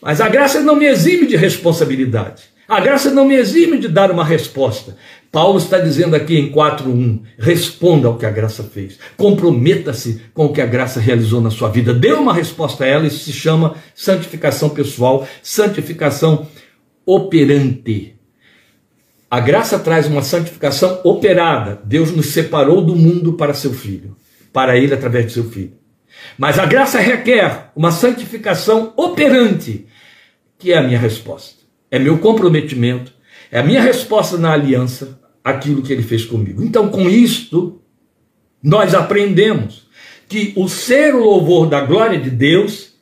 Mas 0.00 0.22
a 0.22 0.28
graça 0.28 0.60
não 0.62 0.74
me 0.74 0.86
exime 0.86 1.26
de 1.26 1.36
responsabilidade. 1.36 2.44
A 2.66 2.80
graça 2.80 3.10
não 3.10 3.26
me 3.26 3.34
exime 3.34 3.78
de 3.78 3.88
dar 3.88 4.10
uma 4.10 4.24
resposta. 4.24 4.96
Paulo 5.30 5.58
está 5.58 5.78
dizendo 5.78 6.16
aqui 6.16 6.38
em 6.38 6.50
4.1: 6.50 7.20
responda 7.38 8.08
ao 8.08 8.16
que 8.16 8.24
a 8.24 8.30
graça 8.30 8.62
fez, 8.62 8.98
comprometa-se 9.18 10.22
com 10.32 10.46
o 10.46 10.52
que 10.52 10.62
a 10.62 10.66
graça 10.66 10.98
realizou 10.98 11.42
na 11.42 11.50
sua 11.50 11.68
vida, 11.68 11.92
dê 11.92 12.12
uma 12.12 12.32
resposta 12.32 12.84
a 12.84 12.86
ela, 12.86 13.06
isso 13.06 13.24
se 13.24 13.32
chama 13.32 13.74
santificação 13.94 14.70
pessoal, 14.70 15.28
santificação 15.42 16.46
operante. 17.04 18.16
A 19.30 19.40
graça 19.40 19.78
traz 19.78 20.06
uma 20.06 20.22
santificação 20.22 21.00
operada. 21.04 21.80
Deus 21.84 22.10
nos 22.10 22.26
separou 22.26 22.82
do 22.82 22.96
mundo 22.96 23.34
para 23.34 23.52
seu 23.52 23.72
filho, 23.72 24.16
para 24.52 24.76
ele 24.76 24.94
através 24.94 25.26
de 25.26 25.32
seu 25.32 25.44
filho. 25.44 25.79
Mas 26.38 26.58
a 26.58 26.66
graça 26.66 26.98
requer 26.98 27.70
uma 27.74 27.90
santificação 27.90 28.92
operante, 28.96 29.86
que 30.58 30.72
é 30.72 30.78
a 30.78 30.82
minha 30.82 30.98
resposta. 30.98 31.60
É 31.90 31.98
meu 31.98 32.18
comprometimento, 32.18 33.12
é 33.50 33.58
a 33.58 33.62
minha 33.62 33.80
resposta 33.80 34.38
na 34.38 34.52
aliança 34.52 35.20
àquilo 35.44 35.82
que 35.82 35.92
ele 35.92 36.02
fez 36.02 36.24
comigo. 36.24 36.62
Então, 36.62 36.88
com 36.88 37.08
isto, 37.08 37.80
nós 38.62 38.94
aprendemos 38.94 39.88
que 40.28 40.52
o 40.56 40.68
ser 40.68 41.14
o 41.14 41.24
louvor 41.24 41.68
da 41.68 41.80
glória 41.80 42.18
de 42.18 42.30
Deus, 42.30 42.92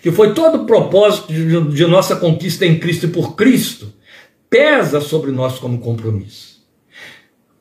que 0.00 0.12
foi 0.12 0.32
todo 0.32 0.62
o 0.62 0.66
propósito 0.66 1.32
de 1.32 1.86
nossa 1.86 2.14
conquista 2.16 2.64
em 2.64 2.78
Cristo 2.78 3.06
e 3.06 3.10
por 3.10 3.34
Cristo, 3.34 3.92
pesa 4.48 5.00
sobre 5.00 5.32
nós 5.32 5.58
como 5.58 5.78
compromisso. 5.78 6.64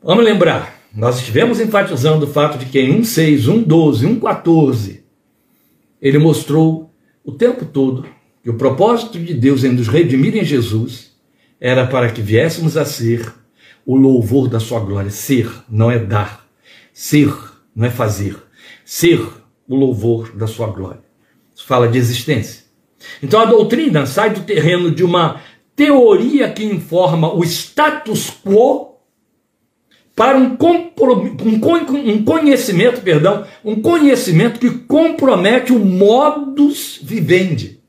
Vamos 0.03 0.23
lembrar, 0.23 0.79
nós 0.93 1.17
estivemos 1.17 1.59
enfatizando 1.59 2.25
o 2.25 2.29
fato 2.29 2.59
de 2.59 2.65
que 2.67 2.79
em 2.79 3.01
1,6, 3.01 3.65
1,12, 3.65 4.19
1,14, 4.19 4.99
ele 6.01 6.17
mostrou 6.17 6.93
o 7.23 7.31
tempo 7.31 7.65
todo 7.65 8.05
que 8.43 8.49
o 8.49 8.57
propósito 8.57 9.17
de 9.19 9.33
Deus 9.33 9.63
em 9.63 9.71
nos 9.71 9.87
redimir 9.87 10.35
em 10.35 10.45
Jesus 10.45 11.15
era 11.59 11.87
para 11.87 12.11
que 12.11 12.21
viéssemos 12.21 12.77
a 12.77 12.85
ser 12.85 13.33
o 13.85 13.95
louvor 13.95 14.47
da 14.47 14.59
sua 14.59 14.79
glória. 14.79 15.09
Ser 15.09 15.49
não 15.69 15.89
é 15.89 15.97
dar, 15.97 16.45
ser 16.93 17.33
não 17.75 17.85
é 17.85 17.89
fazer, 17.89 18.37
ser 18.83 19.19
o 19.67 19.75
louvor 19.75 20.31
da 20.35 20.47
sua 20.47 20.67
glória. 20.67 21.01
Isso 21.55 21.65
fala 21.65 21.87
de 21.87 21.97
existência. 21.97 22.65
Então 23.21 23.39
a 23.39 23.45
doutrina 23.45 24.05
sai 24.05 24.31
do 24.31 24.41
terreno 24.41 24.91
de 24.91 25.03
uma 25.03 25.41
teoria 25.75 26.49
que 26.51 26.63
informa 26.63 27.33
o 27.33 27.43
status 27.43 28.29
quo 28.29 28.94
para 30.15 30.37
um, 30.37 30.55
um 30.55 32.23
conhecimento, 32.23 33.01
perdão, 33.01 33.45
um 33.63 33.81
conhecimento 33.81 34.59
que 34.59 34.69
compromete 34.69 35.73
o 35.73 35.79
modus 35.79 36.99
vivendi. 37.03 37.79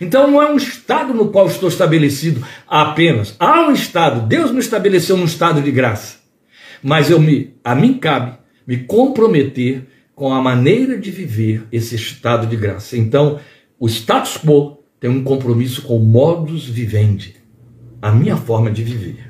Então 0.00 0.30
não 0.30 0.40
é 0.40 0.50
um 0.50 0.56
estado 0.56 1.12
no 1.12 1.28
qual 1.28 1.46
estou 1.46 1.68
estabelecido 1.68 2.44
apenas. 2.68 3.34
Há 3.38 3.68
um 3.68 3.72
estado, 3.72 4.26
Deus 4.26 4.52
me 4.52 4.60
estabeleceu 4.60 5.16
num 5.16 5.24
estado 5.24 5.60
de 5.60 5.70
graça. 5.72 6.18
Mas 6.82 7.10
eu 7.10 7.20
me, 7.20 7.54
a 7.64 7.74
mim 7.74 7.94
cabe 7.94 8.38
me 8.66 8.78
comprometer 8.78 9.86
com 10.14 10.32
a 10.32 10.40
maneira 10.40 10.98
de 10.98 11.10
viver 11.10 11.64
esse 11.72 11.94
estado 11.94 12.46
de 12.46 12.56
graça. 12.56 12.96
Então, 12.96 13.40
o 13.78 13.86
status 13.86 14.38
quo 14.38 14.78
tem 14.98 15.10
um 15.10 15.22
compromisso 15.22 15.82
com 15.82 15.96
o 15.96 16.04
modus 16.04 16.64
vivendi, 16.64 17.36
a 18.00 18.10
minha 18.10 18.36
forma 18.36 18.70
de 18.70 18.82
viver. 18.82 19.25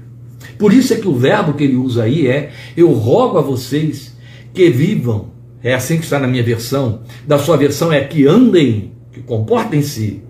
Por 0.58 0.72
isso 0.72 0.94
é 0.94 0.96
que 0.96 1.08
o 1.08 1.14
verbo 1.14 1.54
que 1.54 1.64
ele 1.64 1.76
usa 1.76 2.04
aí 2.04 2.26
é: 2.26 2.52
eu 2.76 2.92
rogo 2.92 3.38
a 3.38 3.42
vocês 3.42 4.16
que 4.52 4.70
vivam. 4.70 5.34
É 5.62 5.74
assim 5.74 5.98
que 5.98 6.04
está 6.04 6.18
na 6.18 6.26
minha 6.26 6.42
versão. 6.42 7.00
Da 7.26 7.38
sua 7.38 7.56
versão 7.56 7.92
é 7.92 8.00
que 8.04 8.26
andem, 8.26 8.92
que 9.12 9.20
comportem-se 9.20 10.22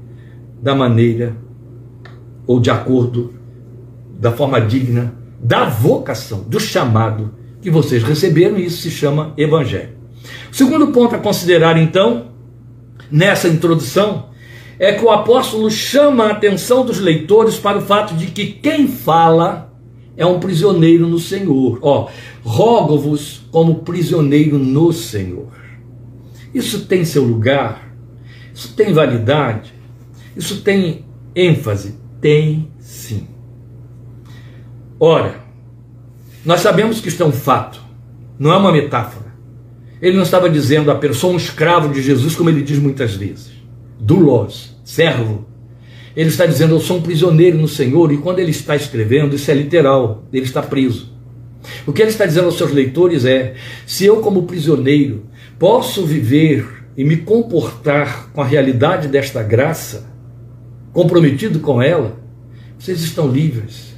da 0.62 0.74
maneira 0.74 1.36
ou 2.46 2.60
de 2.60 2.70
acordo 2.70 3.34
da 4.18 4.32
forma 4.32 4.60
digna 4.60 5.14
da 5.38 5.66
vocação, 5.66 6.40
do 6.40 6.58
chamado 6.58 7.34
que 7.60 7.70
vocês 7.70 8.02
receberam, 8.02 8.58
e 8.58 8.66
isso 8.66 8.82
se 8.82 8.90
chama 8.90 9.32
evangelho. 9.36 9.90
O 10.50 10.54
segundo 10.54 10.88
ponto 10.88 11.14
a 11.14 11.18
considerar 11.18 11.76
então, 11.76 12.28
nessa 13.10 13.48
introdução, 13.48 14.26
é 14.78 14.92
que 14.92 15.04
o 15.04 15.10
apóstolo 15.10 15.70
chama 15.70 16.24
a 16.24 16.32
atenção 16.32 16.84
dos 16.84 16.98
leitores 16.98 17.58
para 17.58 17.78
o 17.78 17.82
fato 17.82 18.14
de 18.14 18.26
que 18.26 18.46
quem 18.46 18.88
fala 18.88 19.65
é 20.16 20.24
um 20.24 20.40
prisioneiro 20.40 21.06
no 21.06 21.18
Senhor. 21.18 21.78
Ó, 21.82 22.08
rogo-vos 22.42 23.46
como 23.50 23.76
prisioneiro 23.76 24.58
no 24.58 24.92
Senhor. 24.92 25.52
Isso 26.54 26.86
tem 26.86 27.04
seu 27.04 27.22
lugar? 27.22 27.94
Isso 28.54 28.74
tem 28.74 28.92
validade? 28.92 29.74
Isso 30.34 30.62
tem 30.62 31.04
ênfase? 31.34 31.94
Tem 32.20 32.70
sim. 32.78 33.26
Ora, 34.98 35.44
Nós 36.46 36.60
sabemos 36.60 37.00
que 37.00 37.08
isto 37.08 37.20
é 37.24 37.26
um 37.26 37.32
fato, 37.32 37.82
não 38.38 38.52
é 38.52 38.56
uma 38.56 38.70
metáfora. 38.70 39.34
Ele 40.00 40.16
não 40.16 40.22
estava 40.22 40.48
dizendo 40.48 40.92
a 40.92 40.94
pessoa 40.94 41.32
um 41.32 41.36
escravo 41.36 41.92
de 41.92 42.00
Jesus, 42.00 42.36
como 42.36 42.48
ele 42.48 42.62
diz 42.62 42.78
muitas 42.78 43.16
vezes. 43.16 43.50
Dulos, 43.98 44.76
servo. 44.84 45.44
Ele 46.16 46.30
está 46.30 46.46
dizendo, 46.46 46.74
eu 46.74 46.80
sou 46.80 46.96
um 46.96 47.02
prisioneiro 47.02 47.58
no 47.58 47.68
Senhor, 47.68 48.10
e 48.10 48.16
quando 48.16 48.38
ele 48.38 48.50
está 48.50 48.74
escrevendo, 48.74 49.36
isso 49.36 49.50
é 49.50 49.54
literal, 49.54 50.24
ele 50.32 50.46
está 50.46 50.62
preso. 50.62 51.14
O 51.86 51.92
que 51.92 52.00
ele 52.00 52.10
está 52.10 52.24
dizendo 52.24 52.46
aos 52.46 52.56
seus 52.56 52.72
leitores 52.72 53.24
é: 53.24 53.54
se 53.86 54.06
eu, 54.06 54.18
como 54.18 54.44
prisioneiro, 54.44 55.24
posso 55.58 56.06
viver 56.06 56.66
e 56.96 57.04
me 57.04 57.18
comportar 57.18 58.30
com 58.32 58.40
a 58.40 58.46
realidade 58.46 59.08
desta 59.08 59.42
graça, 59.42 60.10
comprometido 60.92 61.60
com 61.60 61.82
ela, 61.82 62.18
vocês 62.78 63.02
estão 63.02 63.30
livres. 63.30 63.94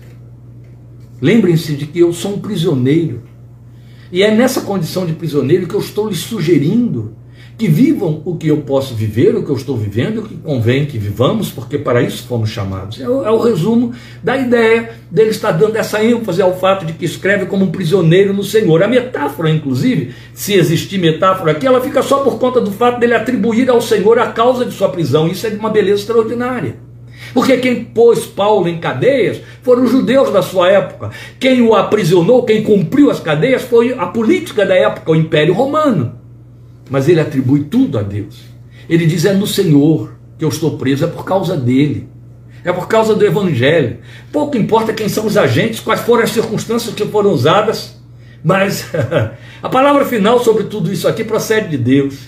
Lembrem-se 1.21 1.75
de 1.75 1.87
que 1.87 2.01
eu 2.01 2.13
sou 2.13 2.35
um 2.35 2.41
prisioneiro. 2.41 3.23
E 4.11 4.23
é 4.23 4.35
nessa 4.35 4.63
condição 4.63 5.05
de 5.05 5.13
prisioneiro 5.13 5.67
que 5.67 5.75
eu 5.75 5.81
estou 5.81 6.09
lhes 6.09 6.21
sugerindo 6.21 7.15
que 7.59 7.67
vivam 7.67 8.23
o 8.25 8.37
que 8.37 8.47
eu 8.47 8.59
posso 8.59 8.95
viver, 8.95 9.35
o 9.35 9.43
que 9.43 9.51
eu 9.51 9.57
estou 9.57 9.77
vivendo, 9.77 10.19
o 10.19 10.23
que 10.23 10.37
convém 10.37 10.87
que 10.87 10.97
vivamos, 10.97 11.51
porque 11.51 11.77
para 11.77 12.01
isso 12.01 12.25
fomos 12.29 12.51
chamados. 12.51 13.01
É 13.01 13.09
o, 13.09 13.25
é 13.25 13.31
o, 13.33 13.39
resumo 13.39 13.93
da 14.23 14.37
ideia 14.37 14.91
dele 15.11 15.31
estar 15.31 15.51
dando 15.51 15.75
essa 15.75 16.03
ênfase 16.03 16.41
ao 16.41 16.57
fato 16.57 16.87
de 16.87 16.93
que 16.93 17.05
escreve 17.05 17.47
como 17.47 17.65
um 17.65 17.73
prisioneiro 17.73 18.33
no 18.33 18.45
Senhor. 18.45 18.81
A 18.81 18.87
metáfora, 18.87 19.51
inclusive, 19.51 20.15
se 20.33 20.55
existir 20.55 20.99
metáfora 20.99 21.51
aqui, 21.51 21.67
ela 21.67 21.81
fica 21.81 22.01
só 22.01 22.19
por 22.19 22.39
conta 22.39 22.61
do 22.61 22.71
fato 22.71 23.01
dele 23.01 23.15
atribuir 23.15 23.69
ao 23.69 23.83
Senhor 23.83 24.21
a 24.21 24.29
causa 24.29 24.65
de 24.65 24.73
sua 24.73 24.91
prisão. 24.91 25.27
Isso 25.27 25.45
é 25.45 25.51
de 25.51 25.57
uma 25.57 25.69
beleza 25.69 26.03
extraordinária. 26.03 26.77
Porque 27.35 27.57
quem 27.57 27.83
pôs 27.83 28.25
Paulo 28.25 28.69
em 28.69 28.79
cadeias 28.79 29.41
foram 29.63 29.83
os 29.83 29.91
judeus 29.91 30.31
da 30.33 30.43
sua 30.43 30.71
época. 30.71 31.11
Quem 31.41 31.61
o 31.61 31.75
aprisionou, 31.75 32.45
quem 32.45 32.63
cumpriu 32.63 33.11
as 33.11 33.19
cadeias, 33.19 33.63
foi 33.63 33.95
a 33.99 34.07
política 34.07 34.65
da 34.65 34.77
época, 34.77 35.11
o 35.11 35.17
Império 35.17 35.55
Romano. 35.55 36.18
Mas 36.91 37.09
ele 37.09 37.21
atribui 37.21 37.65
tudo 37.65 37.99
a 37.99 38.03
Deus. 38.03 38.45
Ele 38.89 39.07
diz: 39.07 39.25
é 39.25 39.33
no 39.33 39.47
Senhor 39.47 40.15
que 40.39 40.45
eu 40.45 40.49
estou 40.49 40.79
preso, 40.79 41.05
é 41.05 41.09
por 41.09 41.25
causa 41.25 41.57
dele. 41.57 42.09
É 42.65 42.73
por 42.73 42.89
causa 42.89 43.15
do 43.15 43.25
Evangelho. 43.25 43.99
Pouco 44.33 44.57
importa 44.57 44.93
quem 44.93 45.09
são 45.09 45.27
os 45.27 45.37
agentes, 45.37 45.81
quais 45.81 46.01
foram 46.01 46.25
as 46.25 46.31
circunstâncias 46.31 46.95
que 46.95 47.05
foram 47.07 47.31
usadas, 47.31 47.97
mas 48.43 48.87
a 49.63 49.69
palavra 49.69 50.05
final 50.05 50.43
sobre 50.43 50.65
tudo 50.65 50.93
isso 50.93 51.07
aqui 51.07 51.25
procede 51.25 51.69
de 51.71 51.79
Deus. 51.79 52.19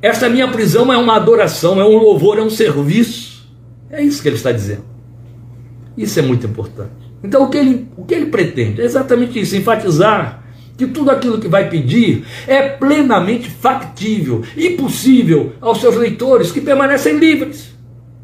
Esta 0.00 0.28
minha 0.28 0.48
prisão 0.48 0.92
é 0.92 0.96
uma 0.96 1.16
adoração, 1.16 1.80
é 1.80 1.84
um 1.84 1.96
louvor, 1.96 2.38
é 2.38 2.42
um 2.42 2.50
serviço. 2.50 3.48
É 3.90 4.02
isso 4.02 4.20
que 4.20 4.28
ele 4.28 4.36
está 4.36 4.52
dizendo. 4.52 4.84
Isso 5.96 6.18
é 6.18 6.22
muito 6.22 6.46
importante. 6.46 6.90
Então, 7.22 7.44
o 7.44 7.48
que 7.48 7.56
ele, 7.56 7.88
o 7.96 8.04
que 8.04 8.14
ele 8.14 8.26
pretende? 8.26 8.82
É 8.82 8.84
exatamente 8.84 9.40
isso: 9.40 9.56
enfatizar 9.56 10.43
que 10.76 10.86
tudo 10.86 11.10
aquilo 11.10 11.40
que 11.40 11.48
vai 11.48 11.68
pedir 11.68 12.24
é 12.46 12.62
plenamente 12.68 13.48
factível 13.48 14.42
e 14.56 14.70
possível 14.70 15.52
aos 15.60 15.80
seus 15.80 15.96
leitores 15.96 16.50
que 16.50 16.60
permanecem 16.60 17.16
livres, 17.18 17.74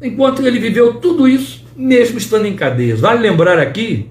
enquanto 0.01 0.45
ele 0.45 0.59
viveu 0.59 0.95
tudo 0.95 1.27
isso, 1.27 1.63
mesmo 1.75 2.17
estando 2.17 2.45
em 2.45 2.55
cadeias. 2.55 2.99
Vale 2.99 3.21
lembrar 3.21 3.57
aqui 3.57 4.09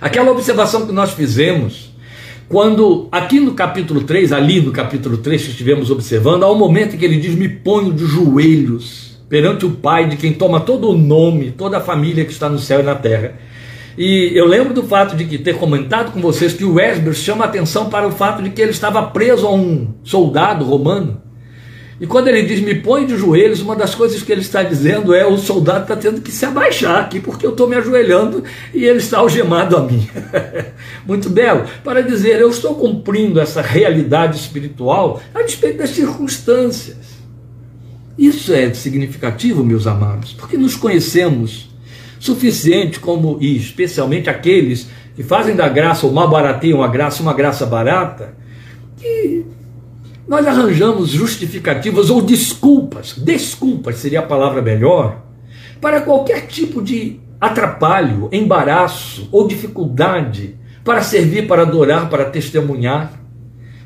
aquela 0.00 0.32
observação 0.32 0.86
que 0.86 0.92
nós 0.92 1.12
fizemos 1.12 1.94
quando, 2.48 3.08
aqui 3.10 3.40
no 3.40 3.54
capítulo 3.54 4.02
3, 4.02 4.32
ali 4.32 4.60
no 4.60 4.70
capítulo 4.70 5.16
3 5.18 5.42
que 5.42 5.50
estivemos 5.50 5.90
observando, 5.90 6.42
há 6.42 6.52
um 6.52 6.58
momento 6.58 6.94
em 6.94 6.98
que 6.98 7.04
ele 7.04 7.16
diz: 7.16 7.34
Me 7.34 7.48
ponho 7.48 7.92
de 7.92 8.04
joelhos 8.04 9.18
perante 9.28 9.64
o 9.64 9.70
Pai 9.70 10.08
de 10.08 10.16
quem 10.16 10.32
toma 10.32 10.60
todo 10.60 10.90
o 10.90 10.98
nome, 10.98 11.52
toda 11.52 11.78
a 11.78 11.80
família 11.80 12.24
que 12.24 12.32
está 12.32 12.48
no 12.48 12.58
céu 12.58 12.80
e 12.80 12.82
na 12.82 12.94
terra 12.94 13.34
e 13.96 14.32
eu 14.34 14.46
lembro 14.46 14.74
do 14.74 14.82
fato 14.82 15.16
de 15.16 15.24
que 15.24 15.38
ter 15.38 15.56
comentado 15.56 16.12
com 16.12 16.20
vocês 16.20 16.52
que 16.52 16.64
o 16.64 16.80
Esber 16.80 17.14
chama 17.14 17.44
atenção 17.44 17.88
para 17.88 18.06
o 18.06 18.12
fato 18.12 18.42
de 18.42 18.50
que 18.50 18.60
ele 18.60 18.72
estava 18.72 19.02
preso 19.02 19.46
a 19.46 19.54
um 19.54 19.94
soldado 20.02 20.64
romano. 20.64 21.22
E 22.00 22.06
quando 22.06 22.26
ele 22.26 22.42
diz 22.42 22.60
me 22.60 22.74
põe 22.74 23.06
de 23.06 23.16
joelhos, 23.16 23.60
uma 23.60 23.76
das 23.76 23.94
coisas 23.94 24.20
que 24.20 24.32
ele 24.32 24.40
está 24.40 24.64
dizendo 24.64 25.14
é 25.14 25.24
o 25.24 25.38
soldado 25.38 25.82
está 25.82 25.94
tendo 25.94 26.20
que 26.20 26.32
se 26.32 26.44
abaixar 26.44 27.00
aqui 27.00 27.20
porque 27.20 27.46
eu 27.46 27.50
estou 27.50 27.68
me 27.68 27.76
ajoelhando 27.76 28.42
e 28.74 28.84
ele 28.84 28.98
está 28.98 29.18
algemado 29.18 29.76
a 29.76 29.82
mim. 29.82 30.08
Muito 31.06 31.30
belo. 31.30 31.64
Para 31.84 32.02
dizer, 32.02 32.40
eu 32.40 32.50
estou 32.50 32.74
cumprindo 32.74 33.40
essa 33.40 33.62
realidade 33.62 34.36
espiritual 34.36 35.22
a 35.32 35.42
despeito 35.42 35.78
das 35.78 35.90
circunstâncias. 35.90 36.96
Isso 38.18 38.52
é 38.52 38.72
significativo, 38.74 39.64
meus 39.64 39.86
amados, 39.86 40.32
porque 40.32 40.56
nos 40.56 40.76
conhecemos 40.76 41.73
suficiente 42.24 42.98
como, 42.98 43.36
e 43.38 43.54
especialmente 43.54 44.30
aqueles 44.30 44.88
que 45.14 45.22
fazem 45.22 45.54
da 45.54 45.68
graça 45.68 46.06
ou 46.06 46.12
mal 46.12 46.28
barateiam 46.28 46.82
a 46.82 46.88
graça 46.88 47.22
uma 47.22 47.34
graça 47.34 47.66
barata, 47.66 48.34
que 48.96 49.44
nós 50.26 50.46
arranjamos 50.46 51.10
justificativas 51.10 52.08
ou 52.08 52.22
desculpas, 52.22 53.12
desculpas 53.18 53.96
seria 53.96 54.20
a 54.20 54.22
palavra 54.22 54.62
melhor, 54.62 55.22
para 55.82 56.00
qualquer 56.00 56.46
tipo 56.46 56.80
de 56.80 57.20
atrapalho, 57.38 58.30
embaraço 58.32 59.28
ou 59.30 59.46
dificuldade 59.46 60.56
para 60.82 61.02
servir, 61.02 61.46
para 61.46 61.60
adorar, 61.60 62.08
para 62.08 62.24
testemunhar. 62.24 63.12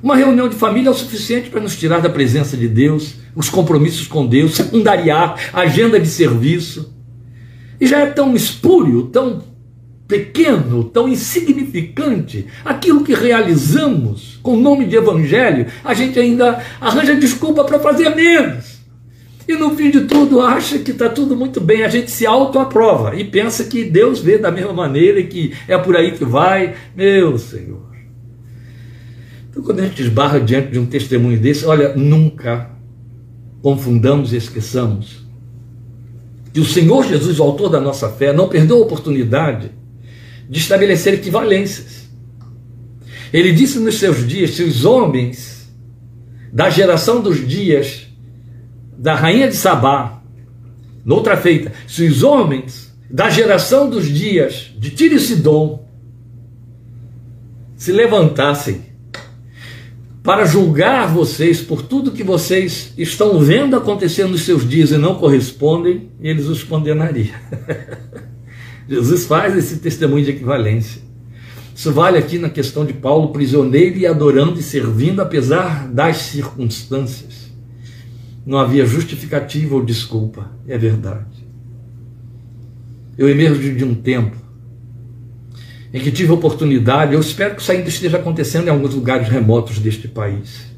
Uma 0.01 0.15
reunião 0.15 0.49
de 0.49 0.55
família 0.55 0.91
é 0.91 0.93
o 0.93 0.95
suficiente 0.95 1.51
para 1.51 1.61
nos 1.61 1.77
tirar 1.77 2.01
da 2.01 2.09
presença 2.09 2.57
de 2.57 2.69
Deus, 2.69 3.17
os 3.35 3.51
compromissos 3.51 4.07
com 4.07 4.25
Deus, 4.25 4.55
secundariar 4.55 5.51
agenda 5.53 5.99
de 5.99 6.07
serviço. 6.07 6.98
E 7.81 7.87
já 7.87 8.01
é 8.01 8.07
tão 8.07 8.35
espúrio, 8.35 9.05
tão 9.05 9.43
pequeno, 10.09 10.85
tão 10.85 11.07
insignificante, 11.07 12.47
aquilo 12.65 13.05
que 13.05 13.15
realizamos 13.15 14.41
com 14.43 14.55
o 14.55 14.61
nome 14.61 14.87
de 14.87 14.97
evangelho, 14.97 15.67
a 15.85 15.93
gente 15.93 16.19
ainda 16.19 16.63
arranja 16.81 17.15
desculpa 17.15 17.63
para 17.63 17.79
fazer 17.79 18.15
menos. 18.17 18.79
E 19.47 19.55
no 19.55 19.77
fim 19.77 19.91
de 19.91 20.03
tudo 20.03 20.41
acha 20.41 20.79
que 20.79 20.91
está 20.91 21.09
tudo 21.09 21.37
muito 21.37 21.61
bem, 21.61 21.83
a 21.83 21.89
gente 21.89 22.11
se 22.11 22.27
autoaprova 22.27 23.17
e 23.17 23.25
pensa 23.25 23.65
que 23.65 23.85
Deus 23.85 24.21
vê 24.21 24.39
da 24.39 24.51
mesma 24.51 24.73
maneira 24.73 25.21
e 25.21 25.27
que 25.27 25.55
é 25.67 25.77
por 25.77 25.95
aí 25.97 26.13
que 26.13 26.25
vai. 26.25 26.75
Meu 26.97 27.39
Senhor. 27.39 27.89
Então, 29.51 29.63
quando 29.63 29.81
a 29.81 29.85
gente 29.85 30.03
esbarra 30.03 30.41
diante 30.41 30.73
de 30.73 30.79
um 30.79 30.87
testemunho 30.87 31.39
desse, 31.39 31.65
olha, 31.65 31.95
nunca 31.95 32.71
confundamos 33.63 34.33
e 34.33 34.37
esqueçamos 34.37 35.28
que 36.53 36.61
o 36.61 36.65
Senhor 36.65 37.05
Jesus, 37.07 37.39
o 37.39 37.43
autor 37.43 37.69
da 37.69 37.81
nossa 37.81 38.09
fé, 38.09 38.33
não 38.33 38.49
perdeu 38.49 38.77
a 38.77 38.81
oportunidade 38.81 39.71
de 40.49 40.59
estabelecer 40.59 41.15
equivalências. 41.15 42.09
Ele 43.33 43.53
disse 43.53 43.79
nos 43.79 43.99
seus 43.99 44.27
dias: 44.27 44.51
se 44.53 44.63
os 44.63 44.85
homens 44.85 45.69
da 46.53 46.71
geração 46.71 47.21
dos 47.21 47.47
dias 47.47 48.07
da 48.97 49.15
rainha 49.15 49.49
de 49.49 49.57
Sabá, 49.57 50.23
noutra 51.05 51.37
feita, 51.37 51.73
se 51.87 52.05
os 52.05 52.23
homens 52.23 52.93
da 53.11 53.31
geração 53.31 53.89
dos 53.89 54.07
dias 54.07 54.73
de 54.77 54.91
Tiro 54.91 55.15
e 55.15 55.21
Sidom 55.21 55.87
se 57.77 57.93
levantassem 57.93 58.88
para 60.29 60.45
julgar 60.45 61.09
vocês 61.09 61.63
por 61.63 61.81
tudo 61.81 62.13
que 62.13 62.23
vocês 62.23 62.93
estão 62.99 63.41
vendo 63.41 63.75
acontecer 63.75 64.27
nos 64.27 64.43
seus 64.43 64.69
dias 64.69 64.91
e 64.91 64.99
não 64.99 65.15
correspondem, 65.15 66.11
eles 66.21 66.49
os 66.49 66.63
condenariam. 66.63 67.35
Jesus 68.87 69.25
faz 69.25 69.57
esse 69.57 69.79
testemunho 69.79 70.27
de 70.27 70.33
equivalência. 70.33 71.01
Isso 71.75 71.91
vale 71.95 72.19
aqui 72.19 72.37
na 72.37 72.51
questão 72.51 72.85
de 72.85 72.93
Paulo, 72.93 73.33
prisioneiro 73.33 73.97
e 73.97 74.07
adorando 74.07 74.61
e 74.61 74.63
servindo, 74.63 75.23
apesar 75.23 75.89
das 75.89 76.19
circunstâncias. 76.19 77.51
Não 78.45 78.59
havia 78.59 78.85
justificativa 78.85 79.77
ou 79.77 79.83
desculpa, 79.83 80.53
é 80.69 80.77
verdade. 80.77 81.43
Eu 83.17 83.31
emerjo 83.31 83.75
de 83.75 83.83
um 83.83 83.95
tempo 83.95 84.37
em 85.99 86.01
que 86.01 86.13
tive 86.13 86.31
oportunidade, 86.31 87.13
eu 87.13 87.21
espero 87.21 87.57
que 87.57 87.61
isso 87.61 87.73
ainda 87.73 87.89
esteja 87.89 88.19
acontecendo 88.19 88.69
em 88.69 88.71
alguns 88.71 88.95
lugares 88.95 89.29
remotos 89.29 89.81
deste 89.81 90.07
país. 90.07 90.73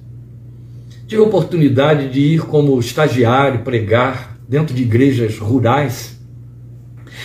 Tive 1.06 1.20
oportunidade 1.20 2.09
de 2.09 2.20
ir 2.20 2.40
como 2.46 2.80
estagiário, 2.80 3.62
pregar 3.62 4.38
dentro 4.48 4.74
de 4.74 4.83
igrejas 4.83 5.38
rurais, 5.38 6.18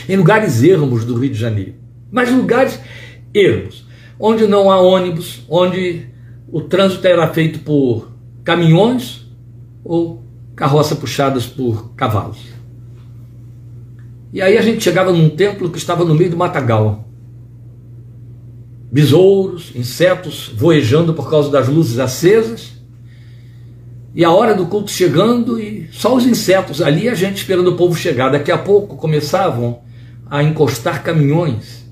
em 0.10 0.17
lugares 0.17 0.62
ermos 0.62 1.05
do 1.05 1.15
Rio 1.17 1.31
de 1.31 1.39
Janeiro, 1.39 1.75
mas 2.12 2.29
lugares 2.29 2.77
ermos, 3.34 3.88
onde 4.19 4.45
não 4.45 4.69
há 4.69 4.77
ônibus, 4.81 5.45
onde 5.49 6.08
o 6.51 6.60
trânsito 6.60 7.08
era 7.08 7.25
feito 7.29 7.60
por 7.60 8.12
caminhões 8.43 9.25
ou 9.86 10.21
carroças 10.53 10.97
puxadas 10.97 11.45
por 11.45 11.93
cavalos. 11.95 12.39
E 14.34 14.41
aí 14.41 14.58
a 14.58 14.62
gente 14.62 14.84
chegava 14.84 15.13
num 15.13 15.29
templo 15.29 15.69
que 15.69 15.77
estava 15.77 16.03
no 16.03 16.13
meio 16.13 16.31
do 16.31 16.36
matagal 16.36 17.04
besouros, 18.95 19.73
insetos 19.75 20.49
voejando 20.55 21.13
por 21.13 21.29
causa 21.29 21.49
das 21.49 21.67
luzes 21.67 21.99
acesas. 21.99 22.71
E 24.15 24.23
a 24.23 24.31
hora 24.31 24.55
do 24.55 24.67
culto 24.67 24.89
chegando 24.89 25.60
e 25.60 25.89
só 25.91 26.15
os 26.15 26.25
insetos 26.25 26.81
ali, 26.81 27.10
a 27.10 27.13
gente 27.13 27.36
esperando 27.36 27.71
o 27.71 27.75
povo 27.75 27.93
chegar. 27.93 28.29
Daqui 28.29 28.53
a 28.53 28.58
pouco 28.58 28.95
começavam 28.95 29.81
a 30.31 30.41
encostar 30.41 31.03
caminhões 31.03 31.86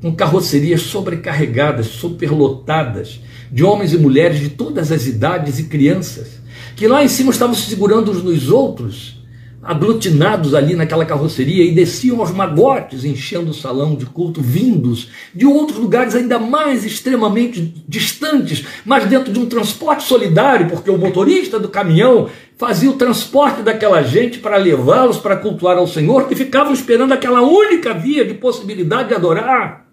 com 0.00 0.14
carrocerias 0.14 0.82
sobrecarregadas, 0.82 1.86
superlotadas, 1.86 3.18
de 3.50 3.64
homens 3.64 3.92
e 3.92 3.98
mulheres 3.98 4.38
de 4.38 4.50
todas 4.50 4.92
as 4.92 5.08
idades 5.08 5.58
e 5.58 5.64
crianças, 5.64 6.40
que 6.76 6.86
lá 6.86 7.02
em 7.02 7.08
cima 7.08 7.32
estavam 7.32 7.56
se 7.56 7.68
segurando 7.68 8.12
uns 8.12 8.22
nos 8.22 8.48
outros, 8.48 9.23
aglutinados 9.64 10.54
ali 10.54 10.74
naquela 10.74 11.06
carroceria 11.06 11.64
e 11.64 11.72
desciam 11.74 12.20
aos 12.20 12.30
magotes, 12.30 13.04
enchendo 13.04 13.50
o 13.50 13.54
salão 13.54 13.94
de 13.94 14.04
culto, 14.04 14.42
vindos 14.42 15.08
de 15.34 15.46
outros 15.46 15.78
lugares 15.78 16.14
ainda 16.14 16.38
mais 16.38 16.84
extremamente 16.84 17.74
distantes, 17.88 18.64
mas 18.84 19.06
dentro 19.06 19.32
de 19.32 19.38
um 19.38 19.46
transporte 19.46 20.04
solidário, 20.04 20.68
porque 20.68 20.90
o 20.90 20.98
motorista 20.98 21.58
do 21.58 21.68
caminhão 21.68 22.28
fazia 22.58 22.90
o 22.90 22.96
transporte 22.96 23.62
daquela 23.62 24.02
gente 24.02 24.38
para 24.38 24.56
levá-los 24.58 25.18
para 25.18 25.36
cultuar 25.36 25.78
ao 25.78 25.88
Senhor, 25.88 26.28
que 26.28 26.36
ficavam 26.36 26.72
esperando 26.72 27.12
aquela 27.12 27.40
única 27.40 27.94
via 27.94 28.24
de 28.24 28.34
possibilidade 28.34 29.08
de 29.08 29.14
adorar. 29.14 29.86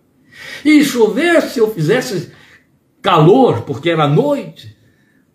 E 0.65 0.83
chovesse 0.83 1.61
ou 1.61 1.73
fizesse 1.73 2.31
calor, 3.01 3.61
porque 3.61 3.89
era 3.89 4.07
noite, 4.07 4.75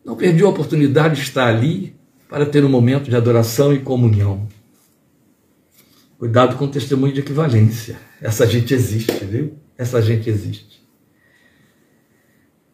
não 0.04 0.14
perdi 0.14 0.44
a 0.44 0.48
oportunidade 0.48 1.16
de 1.16 1.22
estar 1.22 1.48
ali 1.48 1.95
para 2.28 2.46
ter 2.46 2.64
um 2.64 2.68
momento 2.68 3.08
de 3.08 3.16
adoração 3.16 3.72
e 3.72 3.78
comunhão. 3.78 4.48
Cuidado 6.18 6.56
com 6.56 6.64
o 6.64 6.68
testemunho 6.68 7.12
de 7.12 7.20
equivalência. 7.20 7.98
Essa 8.20 8.46
gente 8.46 8.72
existe, 8.72 9.24
viu? 9.24 9.54
Essa 9.76 10.00
gente 10.00 10.28
existe. 10.28 10.76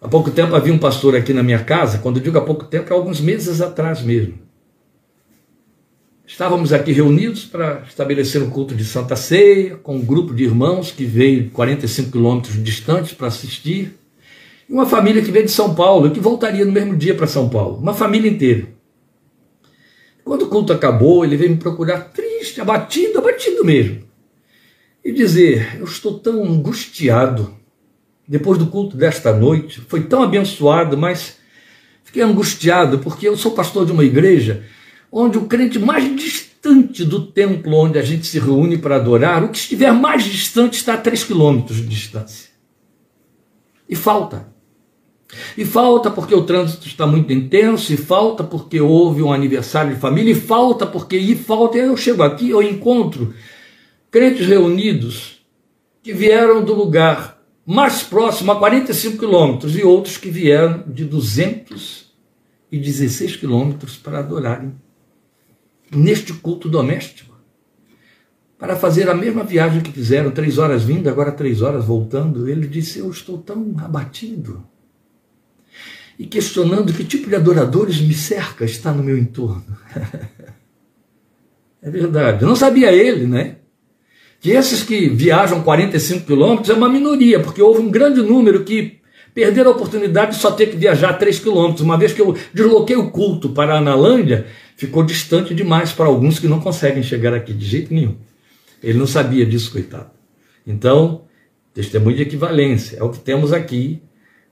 Há 0.00 0.08
pouco 0.08 0.30
tempo 0.30 0.54
havia 0.54 0.72
um 0.72 0.78
pastor 0.78 1.14
aqui 1.14 1.32
na 1.32 1.42
minha 1.42 1.62
casa, 1.62 1.98
quando 1.98 2.20
digo 2.20 2.38
há 2.38 2.40
pouco 2.40 2.64
tempo, 2.64 2.92
é 2.92 2.96
alguns 2.96 3.20
meses 3.20 3.60
atrás 3.60 4.02
mesmo. 4.02 4.34
Estávamos 6.26 6.72
aqui 6.72 6.92
reunidos 6.92 7.44
para 7.44 7.82
estabelecer 7.86 8.42
um 8.42 8.48
culto 8.48 8.74
de 8.74 8.84
Santa 8.84 9.16
Ceia, 9.16 9.76
com 9.76 9.96
um 9.96 10.04
grupo 10.04 10.34
de 10.34 10.44
irmãos 10.44 10.90
que 10.90 11.04
veio 11.04 11.50
45 11.50 12.10
quilômetros 12.10 12.62
distantes 12.62 13.12
para 13.12 13.26
assistir, 13.26 13.98
e 14.68 14.72
uma 14.72 14.86
família 14.86 15.22
que 15.22 15.30
veio 15.30 15.44
de 15.44 15.50
São 15.50 15.74
Paulo 15.74 16.10
que 16.10 16.20
voltaria 16.20 16.64
no 16.64 16.72
mesmo 16.72 16.96
dia 16.96 17.14
para 17.14 17.26
São 17.26 17.48
Paulo, 17.48 17.76
uma 17.76 17.92
família 17.92 18.30
inteira. 18.30 18.66
Quando 20.24 20.42
o 20.42 20.48
culto 20.48 20.72
acabou, 20.72 21.24
ele 21.24 21.36
veio 21.36 21.50
me 21.50 21.56
procurar 21.56 22.10
triste, 22.12 22.60
abatido, 22.60 23.18
abatido 23.18 23.64
mesmo. 23.64 24.04
E 25.04 25.12
dizer: 25.12 25.78
Eu 25.78 25.84
estou 25.84 26.18
tão 26.18 26.44
angustiado. 26.44 27.54
Depois 28.26 28.56
do 28.56 28.66
culto 28.66 28.96
desta 28.96 29.32
noite, 29.32 29.80
foi 29.88 30.04
tão 30.04 30.22
abençoado, 30.22 30.96
mas 30.96 31.38
fiquei 32.04 32.22
angustiado 32.22 33.00
porque 33.00 33.26
eu 33.28 33.36
sou 33.36 33.50
pastor 33.50 33.84
de 33.84 33.92
uma 33.92 34.04
igreja 34.04 34.64
onde 35.10 35.36
o 35.36 35.46
crente 35.46 35.78
mais 35.78 36.16
distante 36.16 37.04
do 37.04 37.26
templo 37.26 37.74
onde 37.74 37.98
a 37.98 38.02
gente 38.02 38.26
se 38.26 38.38
reúne 38.38 38.78
para 38.78 38.96
adorar, 38.96 39.44
o 39.44 39.50
que 39.50 39.58
estiver 39.58 39.92
mais 39.92 40.24
distante 40.24 40.74
está 40.74 40.94
a 40.94 40.98
3 40.98 41.24
quilômetros 41.24 41.76
de 41.76 41.86
distância. 41.86 42.50
E 43.86 43.94
falta. 43.94 44.51
E 45.56 45.64
falta 45.64 46.10
porque 46.10 46.34
o 46.34 46.44
trânsito 46.44 46.86
está 46.86 47.06
muito 47.06 47.32
intenso, 47.32 47.90
e 47.92 47.96
falta 47.96 48.44
porque 48.44 48.78
houve 48.80 49.22
um 49.22 49.32
aniversário 49.32 49.94
de 49.94 50.00
família, 50.00 50.32
e 50.32 50.34
falta 50.34 50.86
porque 50.86 51.16
e 51.16 51.34
falta. 51.34 51.78
Eu 51.78 51.96
chego 51.96 52.22
aqui, 52.22 52.50
eu 52.50 52.62
encontro 52.62 53.34
crentes 54.10 54.46
reunidos 54.46 55.42
que 56.02 56.12
vieram 56.12 56.62
do 56.64 56.74
lugar 56.74 57.40
mais 57.64 58.02
próximo, 58.02 58.50
a 58.52 58.56
45 58.56 59.16
quilômetros, 59.18 59.74
e 59.76 59.82
outros 59.82 60.18
que 60.18 60.30
vieram 60.30 60.82
de 60.86 61.04
216 61.04 63.36
quilômetros 63.36 63.96
para 63.96 64.18
adorarem 64.18 64.74
neste 65.94 66.32
culto 66.32 66.68
doméstico. 66.68 67.30
Para 68.58 68.74
fazer 68.76 69.08
a 69.08 69.14
mesma 69.14 69.44
viagem 69.44 69.80
que 69.80 69.90
fizeram, 69.90 70.30
três 70.30 70.58
horas 70.58 70.84
vindo, 70.84 71.08
agora 71.08 71.32
três 71.32 71.62
horas 71.62 71.84
voltando, 71.84 72.48
ele 72.48 72.68
disse: 72.68 73.00
Eu 73.00 73.10
estou 73.10 73.38
tão 73.38 73.74
abatido 73.78 74.64
e 76.22 76.26
questionando 76.26 76.92
que 76.92 77.02
tipo 77.02 77.28
de 77.28 77.34
adoradores 77.34 78.00
me 78.00 78.14
cerca 78.14 78.64
está 78.64 78.92
no 78.92 79.02
meu 79.02 79.18
entorno. 79.18 79.64
é 81.82 81.90
verdade. 81.90 82.44
Não 82.44 82.54
sabia 82.54 82.92
ele, 82.92 83.26
né? 83.26 83.56
Que 84.40 84.52
esses 84.52 84.84
que 84.84 85.08
viajam 85.08 85.64
45 85.64 86.24
quilômetros 86.24 86.70
é 86.70 86.74
uma 86.74 86.88
minoria, 86.88 87.40
porque 87.40 87.60
houve 87.60 87.80
um 87.80 87.90
grande 87.90 88.22
número 88.22 88.62
que 88.62 89.00
perderam 89.34 89.72
a 89.72 89.74
oportunidade 89.74 90.36
de 90.36 90.40
só 90.40 90.52
ter 90.52 90.66
que 90.70 90.76
viajar 90.76 91.14
3 91.14 91.40
quilômetros. 91.40 91.80
Uma 91.80 91.98
vez 91.98 92.12
que 92.12 92.22
eu 92.22 92.36
desloquei 92.54 92.94
o 92.94 93.10
culto 93.10 93.48
para 93.48 93.74
a 93.74 93.78
Analândia, 93.78 94.46
ficou 94.76 95.02
distante 95.02 95.52
demais 95.52 95.90
para 95.90 96.06
alguns 96.06 96.38
que 96.38 96.46
não 96.46 96.60
conseguem 96.60 97.02
chegar 97.02 97.34
aqui 97.34 97.52
de 97.52 97.66
jeito 97.66 97.92
nenhum. 97.92 98.14
Ele 98.80 98.96
não 98.96 99.08
sabia 99.08 99.44
disso, 99.44 99.72
coitado. 99.72 100.10
Então, 100.64 101.22
testemunho 101.74 102.14
de 102.14 102.22
equivalência, 102.22 102.98
é 102.98 103.02
o 103.02 103.10
que 103.10 103.18
temos 103.18 103.52
aqui 103.52 104.00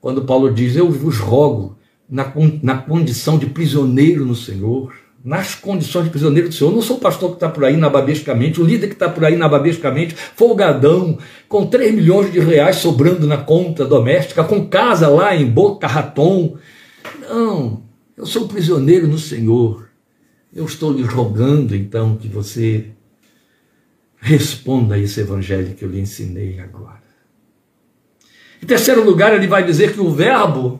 quando 0.01 0.25
Paulo 0.25 0.51
diz: 0.51 0.75
Eu 0.75 0.91
vos 0.91 1.19
rogo, 1.19 1.77
na, 2.09 2.33
na 2.61 2.77
condição 2.77 3.37
de 3.37 3.45
prisioneiro 3.45 4.25
no 4.25 4.35
Senhor, 4.35 4.93
nas 5.23 5.55
condições 5.55 6.05
de 6.05 6.09
prisioneiro 6.09 6.49
do 6.49 6.53
Senhor. 6.53 6.71
Eu 6.71 6.75
não 6.75 6.81
sou 6.81 6.97
o 6.97 6.99
pastor 6.99 7.29
que 7.29 7.35
está 7.35 7.47
por 7.47 7.63
aí 7.63 7.77
nababescamente, 7.77 8.59
o 8.59 8.65
líder 8.65 8.87
que 8.87 8.93
está 8.93 9.07
por 9.07 9.23
aí 9.23 9.37
nababescamente, 9.37 10.15
folgadão, 10.35 11.17
com 11.47 11.67
3 11.67 11.93
milhões 11.93 12.33
de 12.33 12.39
reais 12.39 12.77
sobrando 12.77 13.25
na 13.25 13.37
conta 13.37 13.85
doméstica, 13.85 14.43
com 14.43 14.67
casa 14.67 15.07
lá 15.07 15.33
em 15.33 15.45
Boca 15.45 15.87
Raton. 15.87 16.57
Não, 17.21 17.83
eu 18.17 18.25
sou 18.25 18.47
prisioneiro 18.47 19.07
no 19.07 19.19
Senhor. 19.19 19.89
Eu 20.53 20.65
estou 20.65 20.91
lhe 20.91 21.03
rogando 21.03 21.73
então 21.73 22.17
que 22.17 22.27
você 22.27 22.87
responda 24.17 24.95
a 24.95 24.99
esse 24.99 25.21
evangelho 25.21 25.73
que 25.75 25.85
eu 25.85 25.89
lhe 25.89 26.01
ensinei 26.01 26.59
agora. 26.59 27.00
Em 28.61 28.65
terceiro 28.65 29.03
lugar, 29.03 29.33
ele 29.33 29.47
vai 29.47 29.63
dizer 29.63 29.93
que 29.93 29.99
o 29.99 30.11
verbo 30.11 30.79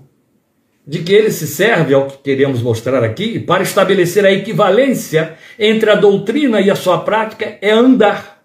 de 0.86 1.00
que 1.00 1.14
ele 1.14 1.32
se 1.32 1.48
serve, 1.48 1.94
ao 1.94 2.08
que 2.08 2.18
queremos 2.18 2.62
mostrar 2.62 3.04
aqui, 3.04 3.40
para 3.40 3.64
estabelecer 3.64 4.26
a 4.26 4.32
equivalência 4.32 5.36
entre 5.58 5.90
a 5.90 5.96
doutrina 5.96 6.60
e 6.60 6.70
a 6.70 6.76
sua 6.76 7.00
prática, 7.00 7.58
é 7.62 7.72
andar. 7.72 8.42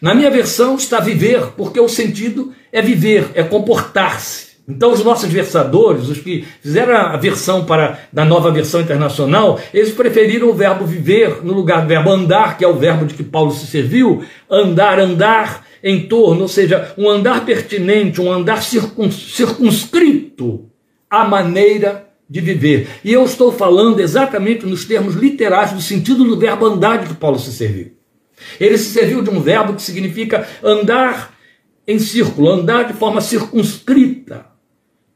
Na 0.00 0.14
minha 0.14 0.30
versão 0.30 0.76
está 0.76 1.00
viver, 1.00 1.52
porque 1.56 1.80
o 1.80 1.88
sentido 1.88 2.52
é 2.72 2.82
viver, 2.82 3.30
é 3.34 3.42
comportar-se. 3.42 4.54
Então, 4.66 4.92
os 4.92 5.04
nossos 5.04 5.30
versadores, 5.30 6.08
os 6.08 6.18
que 6.18 6.44
fizeram 6.62 6.96
a 6.96 7.16
versão 7.18 7.66
para 7.66 7.98
da 8.10 8.24
nova 8.24 8.50
versão 8.50 8.80
internacional, 8.80 9.60
eles 9.74 9.92
preferiram 9.92 10.48
o 10.48 10.54
verbo 10.54 10.86
viver 10.86 11.44
no 11.44 11.52
lugar 11.52 11.82
do 11.82 11.88
verbo 11.88 12.10
andar, 12.10 12.56
que 12.56 12.64
é 12.64 12.68
o 12.68 12.76
verbo 12.76 13.04
de 13.04 13.12
que 13.12 13.22
Paulo 13.22 13.52
se 13.52 13.66
serviu, 13.66 14.24
andar, 14.50 14.98
andar, 14.98 15.64
em 15.84 16.06
torno, 16.06 16.40
ou 16.40 16.48
seja, 16.48 16.94
um 16.96 17.10
andar 17.10 17.44
pertinente, 17.44 18.18
um 18.18 18.32
andar 18.32 18.62
circunscrito 18.62 20.70
à 21.10 21.28
maneira 21.28 22.08
de 22.28 22.40
viver. 22.40 22.88
E 23.04 23.12
eu 23.12 23.22
estou 23.26 23.52
falando 23.52 24.00
exatamente 24.00 24.64
nos 24.64 24.86
termos 24.86 25.14
literais 25.14 25.72
do 25.72 25.82
sentido 25.82 26.24
do 26.24 26.38
verbo 26.38 26.64
andar 26.64 27.00
de 27.00 27.08
que 27.08 27.14
Paulo 27.14 27.38
se 27.38 27.52
serviu. 27.52 27.92
Ele 28.58 28.78
se 28.78 28.94
serviu 28.94 29.20
de 29.20 29.28
um 29.28 29.40
verbo 29.40 29.74
que 29.74 29.82
significa 29.82 30.48
andar 30.62 31.34
em 31.86 31.98
círculo, 31.98 32.48
andar 32.48 32.84
de 32.84 32.94
forma 32.94 33.20
circunscrita 33.20 34.46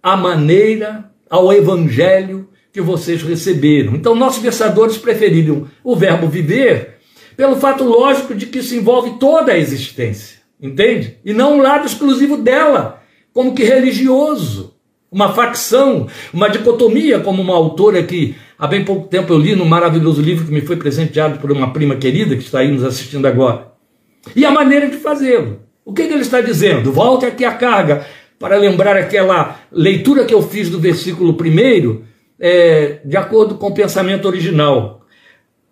à 0.02 0.18
maneira, 0.18 1.11
ao 1.31 1.50
evangelho 1.50 2.46
que 2.70 2.83
vocês 2.83 3.22
receberam. 3.22 3.94
Então, 3.94 4.14
nossos 4.14 4.42
versadores 4.42 4.98
preferiram 4.98 5.66
o 5.83 5.96
verbo 5.96 6.28
viver 6.28 6.98
pelo 7.38 7.57
fato 7.57 7.85
lógico 7.85 8.35
de 8.35 8.44
que 8.44 8.59
isso 8.59 8.74
envolve 8.74 9.18
toda 9.18 9.52
a 9.52 9.59
existência. 9.59 10.38
Entende? 10.61 11.18
E 11.25 11.33
não 11.33 11.59
um 11.59 11.62
lado 11.62 11.87
exclusivo 11.87 12.37
dela, 12.37 13.03
como 13.33 13.55
que 13.55 13.62
religioso, 13.62 14.75
uma 15.11 15.33
facção, 15.33 16.09
uma 16.33 16.49
dicotomia, 16.49 17.21
como 17.21 17.40
uma 17.40 17.55
autora 17.55 18.03
que 18.03 18.35
há 18.59 18.66
bem 18.66 18.85
pouco 18.85 19.07
tempo 19.07 19.33
eu 19.33 19.38
li 19.38 19.55
no 19.55 19.64
maravilhoso 19.64 20.21
livro 20.21 20.47
que 20.47 20.53
me 20.53 20.61
foi 20.61 20.77
presenteado 20.77 21.38
por 21.38 21.53
uma 21.53 21.73
prima 21.73 21.97
querida 21.97 22.37
que 22.37 22.42
está 22.42 22.59
aí 22.61 22.71
nos 22.71 22.85
assistindo 22.85 23.27
agora. 23.27 23.68
E 24.35 24.44
a 24.44 24.51
maneira 24.51 24.88
de 24.88 24.97
fazê-lo. 24.97 25.61
O 25.85 25.92
que, 25.92 26.07
que 26.07 26.12
ele 26.12 26.23
está 26.23 26.40
dizendo? 26.40 26.92
Volte 26.92 27.25
aqui 27.25 27.44
a 27.44 27.55
carga 27.55 28.05
para 28.38 28.57
lembrar 28.57 28.97
aquela 28.97 29.59
leitura 29.73 30.25
que 30.25 30.35
eu 30.35 30.42
fiz 30.42 30.68
do 30.68 30.79
versículo 30.79 31.35
primeiro, 31.35 32.05
é, 32.38 33.01
de 33.05 33.16
acordo 33.16 33.55
com 33.55 33.68
o 33.68 33.75
pensamento 33.75 34.29
original. 34.29 34.97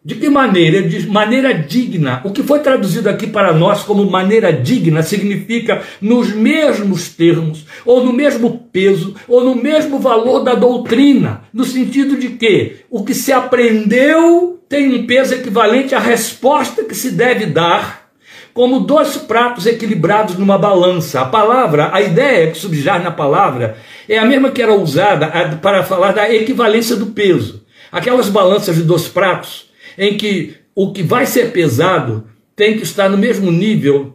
De 0.07 0.15
que 0.15 0.31
maneira? 0.31 0.83
De 0.83 1.05
maneira 1.09 1.53
digna. 1.53 2.21
O 2.23 2.31
que 2.31 2.41
foi 2.45 2.61
traduzido 2.61 3.11
aqui 3.11 3.27
para 3.27 3.53
nós 3.53 3.83
como 3.83 4.09
maneira 4.09 4.53
digna 4.53 5.03
significa 5.03 5.83
nos 6.01 6.33
mesmos 6.33 7.09
termos, 7.09 7.67
ou 7.85 8.05
no 8.05 8.13
mesmo 8.13 8.69
peso, 8.73 9.17
ou 9.27 9.43
no 9.43 9.57
mesmo 9.57 9.99
valor 9.99 10.45
da 10.45 10.55
doutrina, 10.55 11.43
no 11.53 11.65
sentido 11.65 12.17
de 12.17 12.29
que 12.29 12.77
o 12.89 13.03
que 13.03 13.13
se 13.13 13.33
aprendeu 13.33 14.61
tem 14.69 14.95
um 14.95 15.09
peso 15.09 15.35
equivalente 15.35 15.93
à 15.93 15.99
resposta 15.99 16.85
que 16.85 16.95
se 16.95 17.11
deve 17.11 17.47
dar, 17.47 18.07
como 18.55 18.79
dois 18.79 19.17
pratos 19.17 19.67
equilibrados 19.67 20.39
numa 20.39 20.57
balança. 20.57 21.23
A 21.23 21.25
palavra, 21.25 21.91
a 21.93 22.01
ideia 22.01 22.53
que 22.53 22.59
subjaz 22.59 23.03
na 23.03 23.11
palavra, 23.11 23.77
é 24.09 24.17
a 24.19 24.25
mesma 24.25 24.53
que 24.53 24.63
era 24.63 24.73
usada 24.73 25.59
para 25.61 25.83
falar 25.83 26.13
da 26.13 26.33
equivalência 26.33 26.95
do 26.95 27.07
peso. 27.07 27.67
Aquelas 27.91 28.29
balanças 28.29 28.77
de 28.77 28.83
dois 28.83 29.09
pratos 29.09 29.66
em 29.99 30.17
que 30.17 30.55
o 30.75 30.93
que 30.93 31.03
vai 31.03 31.27
ser 31.27 31.53
pesado 31.53 32.25
tem 32.57 32.77
que 32.77 32.85
estar 32.85 33.11
no 33.11 33.19
mesmo 33.19 33.53
nível 33.53 34.15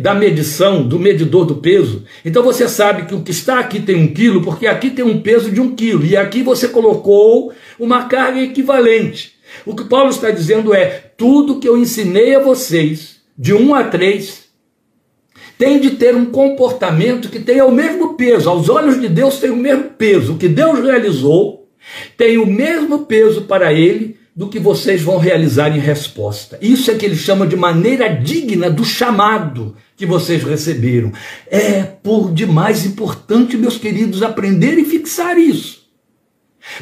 da 0.00 0.14
medição, 0.14 0.82
do 0.82 0.98
medidor 0.98 1.44
do 1.44 1.56
peso. 1.56 2.04
Então 2.24 2.42
você 2.42 2.66
sabe 2.66 3.04
que 3.04 3.14
o 3.14 3.22
que 3.22 3.30
está 3.30 3.58
aqui 3.58 3.78
tem 3.78 3.96
um 3.96 4.08
quilo, 4.08 4.42
porque 4.42 4.66
aqui 4.66 4.90
tem 4.90 5.04
um 5.04 5.20
peso 5.20 5.50
de 5.50 5.60
um 5.60 5.76
quilo, 5.76 6.04
e 6.04 6.16
aqui 6.16 6.42
você 6.42 6.68
colocou 6.68 7.52
uma 7.78 8.04
carga 8.04 8.40
equivalente. 8.40 9.34
O 9.66 9.74
que 9.76 9.84
Paulo 9.84 10.08
está 10.08 10.30
dizendo 10.30 10.74
é: 10.74 11.12
tudo 11.16 11.60
que 11.60 11.68
eu 11.68 11.76
ensinei 11.76 12.34
a 12.34 12.40
vocês, 12.40 13.20
de 13.36 13.52
1 13.52 13.74
a 13.74 13.84
3, 13.84 14.44
tem 15.58 15.78
de 15.78 15.90
ter 15.90 16.16
um 16.16 16.26
comportamento 16.26 17.28
que 17.28 17.38
tenha 17.38 17.66
o 17.66 17.72
mesmo 17.72 18.14
peso. 18.14 18.48
Aos 18.48 18.70
olhos 18.70 18.98
de 18.98 19.08
Deus 19.08 19.38
tem 19.38 19.50
o 19.50 19.56
mesmo 19.56 19.90
peso. 19.90 20.32
O 20.32 20.38
que 20.38 20.48
Deus 20.48 20.80
realizou 20.80 21.68
tem 22.16 22.38
o 22.38 22.46
mesmo 22.46 23.00
peso 23.00 23.42
para 23.42 23.72
ele 23.72 24.16
do 24.36 24.48
que 24.48 24.58
vocês 24.58 25.00
vão 25.00 25.16
realizar 25.16 25.68
em 25.68 25.78
resposta. 25.78 26.58
Isso 26.60 26.90
é 26.90 26.94
que 26.94 27.06
ele 27.06 27.16
chama 27.16 27.46
de 27.46 27.54
maneira 27.54 28.08
digna 28.08 28.68
do 28.68 28.84
chamado 28.84 29.76
que 29.96 30.04
vocês 30.04 30.42
receberam. 30.42 31.12
É 31.48 31.82
por 31.82 32.32
demais 32.32 32.84
importante, 32.84 33.56
meus 33.56 33.78
queridos, 33.78 34.22
aprender 34.22 34.76
e 34.76 34.84
fixar 34.84 35.38
isso. 35.38 35.84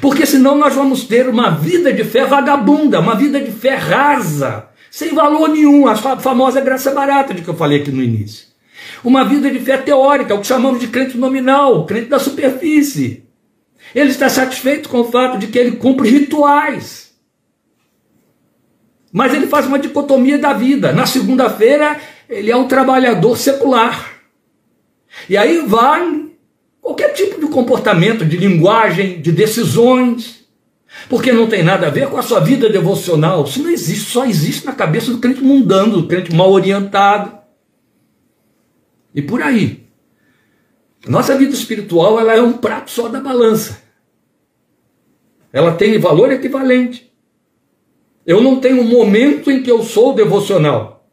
Porque 0.00 0.24
senão 0.24 0.56
nós 0.56 0.74
vamos 0.74 1.04
ter 1.04 1.28
uma 1.28 1.50
vida 1.50 1.92
de 1.92 2.04
fé 2.04 2.24
vagabunda, 2.24 3.00
uma 3.00 3.16
vida 3.16 3.38
de 3.40 3.50
fé 3.50 3.74
rasa, 3.74 4.68
sem 4.90 5.14
valor 5.14 5.48
nenhum, 5.48 5.86
a 5.86 5.96
famosa 5.96 6.60
graça 6.60 6.92
barata 6.92 7.34
de 7.34 7.42
que 7.42 7.48
eu 7.48 7.56
falei 7.56 7.80
aqui 7.80 7.90
no 7.90 8.02
início. 8.02 8.46
Uma 9.04 9.24
vida 9.24 9.50
de 9.50 9.58
fé 9.58 9.76
teórica, 9.76 10.34
o 10.34 10.40
que 10.40 10.46
chamamos 10.46 10.80
de 10.80 10.86
crente 10.86 11.18
nominal, 11.18 11.84
crente 11.84 12.08
da 12.08 12.18
superfície. 12.18 13.24
Ele 13.94 14.10
está 14.10 14.28
satisfeito 14.28 14.88
com 14.88 15.00
o 15.00 15.10
fato 15.10 15.36
de 15.38 15.48
que 15.48 15.58
ele 15.58 15.72
cumpre 15.72 16.08
rituais. 16.08 17.12
Mas 19.12 19.35
ele 19.35 19.46
faz 19.46 19.66
uma 19.66 19.79
dicotomia 19.79 20.38
da 20.38 20.55
vida. 20.55 20.90
Na 20.90 21.05
segunda-feira, 21.05 22.01
ele 22.29 22.51
é 22.51 22.57
um 22.57 22.66
trabalhador 22.66 23.37
secular. 23.37 24.11
E 25.29 25.37
aí 25.37 25.59
vai 25.66 26.31
qualquer 26.81 27.12
tipo 27.12 27.38
de 27.38 27.46
comportamento, 27.53 28.25
de 28.25 28.38
linguagem, 28.38 29.20
de 29.20 29.31
decisões, 29.31 30.48
porque 31.09 31.31
não 31.31 31.46
tem 31.46 31.62
nada 31.62 31.87
a 31.87 31.90
ver 31.90 32.09
com 32.09 32.16
a 32.16 32.22
sua 32.22 32.40
vida 32.40 32.70
devocional. 32.70 33.44
Isso 33.44 33.62
não 33.62 33.70
existe, 33.70 34.11
só 34.11 34.25
existe 34.25 34.64
na 34.64 34.72
cabeça 34.72 35.12
do 35.12 35.18
crente 35.18 35.42
mundano, 35.42 36.01
do 36.01 36.09
crente 36.09 36.35
mal 36.35 36.51
orientado. 36.51 37.38
E 39.14 39.20
por 39.20 39.42
aí. 39.42 39.87
Nossa 41.07 41.37
vida 41.37 41.53
espiritual 41.53 42.18
ela 42.18 42.35
é 42.35 42.40
um 42.40 42.53
prato 42.55 42.90
só 42.90 43.09
da 43.09 43.20
balança. 43.20 43.83
Ela 45.53 45.75
tem 45.75 45.98
valor 45.98 46.33
equivalente. 46.33 47.12
Eu 48.26 48.40
não 48.40 48.61
tenho 48.61 48.80
um 48.80 48.88
momento 48.88 49.50
em 49.50 49.62
que 49.62 49.70
eu 49.70 49.82
sou 49.82 50.14
devocional. 50.14 51.04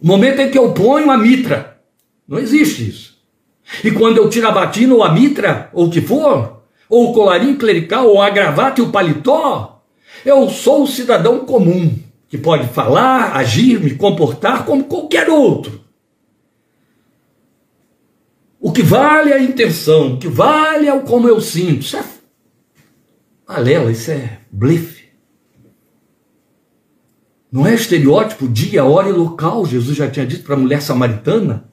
Momento 0.00 0.40
em 0.40 0.50
que 0.50 0.58
eu 0.58 0.72
ponho 0.72 1.10
a 1.10 1.16
mitra. 1.16 1.78
Não 2.26 2.38
existe 2.38 2.88
isso. 2.88 3.16
E 3.84 3.90
quando 3.90 4.18
eu 4.18 4.28
tiro 4.28 4.48
a 4.48 4.52
batina 4.52 4.94
ou 4.94 5.02
a 5.02 5.12
mitra, 5.12 5.70
ou 5.72 5.86
o 5.86 5.90
que 5.90 6.00
for, 6.00 6.62
ou 6.88 7.10
o 7.10 7.14
colarinho 7.14 7.56
clerical, 7.56 8.06
ou 8.08 8.20
a 8.20 8.30
gravata 8.30 8.80
e 8.80 8.84
o 8.84 8.90
paletó, 8.90 9.82
eu 10.24 10.48
sou 10.48 10.84
o 10.84 10.86
cidadão 10.86 11.40
comum, 11.40 11.94
que 12.28 12.38
pode 12.38 12.68
falar, 12.68 13.36
agir, 13.36 13.80
me 13.80 13.94
comportar 13.94 14.64
como 14.64 14.84
qualquer 14.84 15.28
outro. 15.28 15.84
O 18.58 18.72
que 18.72 18.82
vale 18.82 19.30
é 19.30 19.36
a 19.36 19.42
intenção, 19.42 20.14
o 20.14 20.18
que 20.18 20.28
vale 20.28 20.88
é 20.88 20.94
o 20.94 21.02
como 21.02 21.28
eu 21.28 21.40
sinto. 21.40 21.82
Isso 21.82 21.96
é 21.96 22.04
balela, 23.46 23.92
isso 23.92 24.10
é 24.10 24.38
blefe. 24.50 24.95
Não 27.56 27.66
é 27.66 27.72
estereótipo, 27.72 28.46
dia, 28.46 28.84
hora 28.84 29.08
e 29.08 29.12
local, 29.12 29.64
Jesus 29.64 29.96
já 29.96 30.10
tinha 30.10 30.26
dito 30.26 30.42
para 30.42 30.54
a 30.54 30.58
mulher 30.58 30.82
samaritana, 30.82 31.70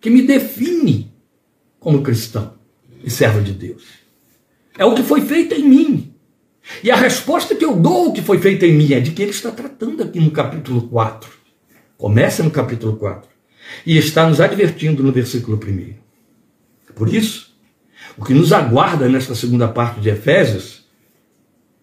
que 0.00 0.10
me 0.10 0.22
define 0.22 1.14
como 1.78 2.02
cristão 2.02 2.54
e 3.04 3.08
servo 3.08 3.40
de 3.40 3.52
Deus. 3.52 3.84
É 4.76 4.84
o 4.84 4.92
que 4.92 5.04
foi 5.04 5.20
feito 5.20 5.54
em 5.54 5.62
mim. 5.62 6.14
E 6.82 6.90
a 6.90 6.96
resposta 6.96 7.54
que 7.54 7.64
eu 7.64 7.76
dou 7.76 8.06
ao 8.06 8.12
que 8.12 8.20
foi 8.20 8.38
feito 8.38 8.64
em 8.64 8.72
mim 8.72 8.92
é 8.92 8.98
de 8.98 9.12
que 9.12 9.22
ele 9.22 9.30
está 9.30 9.52
tratando 9.52 10.02
aqui 10.02 10.18
no 10.18 10.32
capítulo 10.32 10.88
4. 10.88 11.30
Começa 11.96 12.42
no 12.42 12.50
capítulo 12.50 12.96
4. 12.96 13.30
E 13.86 13.96
está 13.96 14.28
nos 14.28 14.40
advertindo 14.40 15.04
no 15.04 15.12
versículo 15.12 15.56
1. 15.56 15.94
Por 16.96 17.14
isso, 17.14 17.54
o 18.18 18.24
que 18.24 18.34
nos 18.34 18.52
aguarda 18.52 19.08
nesta 19.08 19.36
segunda 19.36 19.68
parte 19.68 20.00
de 20.00 20.08
Efésios 20.08 20.84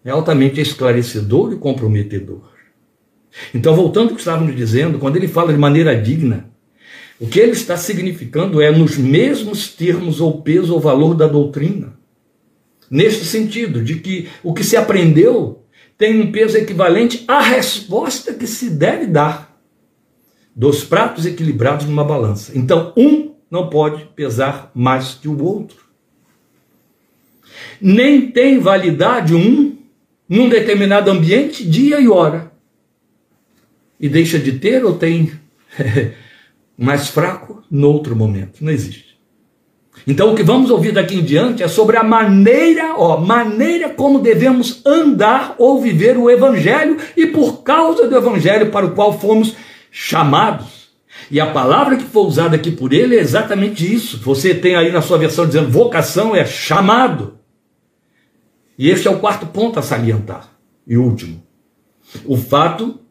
é 0.04 0.10
altamente 0.10 0.60
esclarecedor 0.60 1.54
e 1.54 1.56
comprometedor. 1.56 2.52
Então, 3.54 3.74
voltando 3.74 4.10
ao 4.10 4.14
que 4.14 4.20
estávamos 4.20 4.54
dizendo, 4.54 4.98
quando 4.98 5.16
ele 5.16 5.28
fala 5.28 5.52
de 5.52 5.58
maneira 5.58 6.00
digna, 6.00 6.50
o 7.18 7.26
que 7.26 7.38
ele 7.38 7.52
está 7.52 7.76
significando 7.76 8.60
é 8.60 8.70
nos 8.70 8.96
mesmos 8.98 9.68
termos 9.68 10.20
ou 10.20 10.42
peso 10.42 10.74
ou 10.74 10.80
valor 10.80 11.14
da 11.14 11.26
doutrina. 11.26 11.94
Neste 12.90 13.24
sentido, 13.24 13.82
de 13.82 13.96
que 13.96 14.28
o 14.42 14.52
que 14.52 14.64
se 14.64 14.76
aprendeu 14.76 15.64
tem 15.96 16.20
um 16.20 16.32
peso 16.32 16.58
equivalente 16.58 17.24
à 17.26 17.40
resposta 17.40 18.34
que 18.34 18.46
se 18.46 18.68
deve 18.68 19.06
dar 19.06 19.56
dos 20.54 20.84
pratos 20.84 21.24
equilibrados 21.24 21.86
numa 21.86 22.04
balança. 22.04 22.52
Então, 22.54 22.92
um 22.96 23.32
não 23.50 23.70
pode 23.70 24.04
pesar 24.16 24.70
mais 24.74 25.14
que 25.14 25.28
o 25.28 25.42
outro. 25.42 25.82
Nem 27.80 28.30
tem 28.30 28.58
validade 28.58 29.34
um 29.34 29.78
num 30.28 30.48
determinado 30.48 31.10
ambiente, 31.10 31.64
dia 31.64 32.00
e 32.00 32.08
hora 32.08 32.51
e 34.02 34.08
deixa 34.08 34.36
de 34.36 34.58
ter 34.58 34.84
ou 34.84 34.94
tem 34.94 35.32
mais 36.76 37.08
fraco 37.08 37.62
no 37.70 37.88
outro 37.88 38.16
momento? 38.16 38.58
Não 38.60 38.72
existe. 38.72 39.12
Então 40.06 40.32
o 40.32 40.34
que 40.34 40.42
vamos 40.42 40.70
ouvir 40.70 40.90
daqui 40.90 41.16
em 41.16 41.22
diante 41.22 41.62
é 41.62 41.68
sobre 41.68 41.96
a 41.96 42.02
maneira, 42.02 42.94
ó, 42.96 43.18
maneira 43.18 43.90
como 43.90 44.18
devemos 44.18 44.84
andar 44.84 45.54
ou 45.58 45.80
viver 45.80 46.16
o 46.18 46.28
evangelho 46.28 46.96
e 47.16 47.26
por 47.26 47.62
causa 47.62 48.08
do 48.08 48.16
evangelho 48.16 48.70
para 48.70 48.86
o 48.86 48.92
qual 48.92 49.16
fomos 49.16 49.54
chamados. 49.90 50.90
E 51.30 51.38
a 51.38 51.46
palavra 51.46 51.96
que 51.96 52.04
foi 52.04 52.24
usada 52.24 52.56
aqui 52.56 52.70
por 52.72 52.92
ele 52.92 53.16
é 53.16 53.20
exatamente 53.20 53.90
isso. 53.90 54.18
Você 54.18 54.54
tem 54.54 54.74
aí 54.74 54.90
na 54.90 55.00
sua 55.00 55.18
versão 55.18 55.46
dizendo 55.46 55.70
vocação 55.70 56.34
é 56.34 56.44
chamado. 56.44 57.38
E 58.76 58.90
este 58.90 59.06
é 59.06 59.10
o 59.10 59.20
quarto 59.20 59.46
ponto 59.46 59.78
a 59.78 59.82
salientar. 59.82 60.48
E 60.86 60.96
último. 60.96 61.42
O 62.24 62.36
fato 62.36 63.01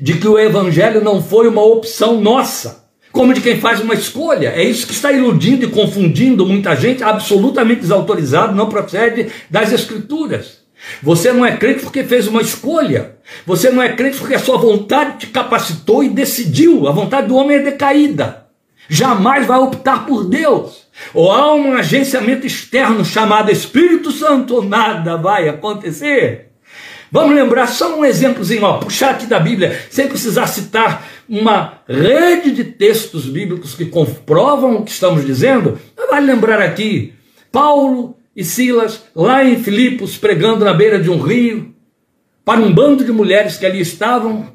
de 0.00 0.14
que 0.14 0.26
o 0.26 0.38
evangelho 0.38 1.02
não 1.02 1.22
foi 1.22 1.46
uma 1.46 1.62
opção 1.62 2.20
nossa, 2.20 2.88
como 3.12 3.34
de 3.34 3.40
quem 3.40 3.60
faz 3.60 3.80
uma 3.80 3.94
escolha. 3.94 4.52
É 4.56 4.62
isso 4.62 4.86
que 4.86 4.92
está 4.92 5.12
iludindo 5.12 5.64
e 5.64 5.70
confundindo 5.70 6.46
muita 6.46 6.74
gente, 6.74 7.02
absolutamente 7.02 7.82
desautorizado, 7.82 8.54
não 8.54 8.68
procede 8.68 9.28
das 9.50 9.72
escrituras. 9.72 10.60
Você 11.02 11.32
não 11.32 11.44
é 11.44 11.56
crente 11.56 11.82
porque 11.82 12.04
fez 12.04 12.26
uma 12.26 12.40
escolha. 12.40 13.16
Você 13.44 13.70
não 13.70 13.82
é 13.82 13.90
crente 13.90 14.16
porque 14.16 14.34
a 14.34 14.38
sua 14.38 14.56
vontade 14.56 15.18
te 15.18 15.26
capacitou 15.26 16.02
e 16.02 16.08
decidiu. 16.08 16.88
A 16.88 16.92
vontade 16.92 17.28
do 17.28 17.36
homem 17.36 17.58
é 17.58 17.62
decaída. 17.62 18.46
Jamais 18.88 19.46
vai 19.46 19.58
optar 19.58 20.06
por 20.06 20.24
Deus. 20.24 20.86
Ou 21.14 21.30
há 21.30 21.54
um 21.54 21.74
agenciamento 21.74 22.46
externo 22.46 23.04
chamado 23.04 23.50
Espírito 23.50 24.10
Santo, 24.10 24.62
nada 24.62 25.16
vai 25.16 25.48
acontecer. 25.48 26.49
Vamos 27.12 27.34
lembrar 27.34 27.66
só 27.66 27.98
um 27.98 28.04
exemplozinho, 28.04 28.62
ó, 28.62 28.78
puxar 28.78 29.10
aqui 29.10 29.26
da 29.26 29.40
Bíblia, 29.40 29.76
sem 29.90 30.08
precisar 30.08 30.46
citar 30.46 31.06
uma 31.28 31.80
rede 31.88 32.52
de 32.52 32.64
textos 32.64 33.26
bíblicos 33.26 33.74
que 33.74 33.86
comprovam 33.86 34.76
o 34.76 34.84
que 34.84 34.92
estamos 34.92 35.26
dizendo. 35.26 35.78
Vale 36.10 36.26
lembrar 36.26 36.60
aqui, 36.60 37.14
Paulo 37.50 38.16
e 38.34 38.44
Silas, 38.44 39.04
lá 39.14 39.44
em 39.44 39.60
Filipos, 39.60 40.16
pregando 40.16 40.64
na 40.64 40.72
beira 40.72 41.00
de 41.00 41.10
um 41.10 41.20
rio, 41.20 41.74
para 42.44 42.60
um 42.60 42.72
bando 42.72 43.04
de 43.04 43.12
mulheres 43.12 43.56
que 43.56 43.66
ali 43.66 43.80
estavam, 43.80 44.48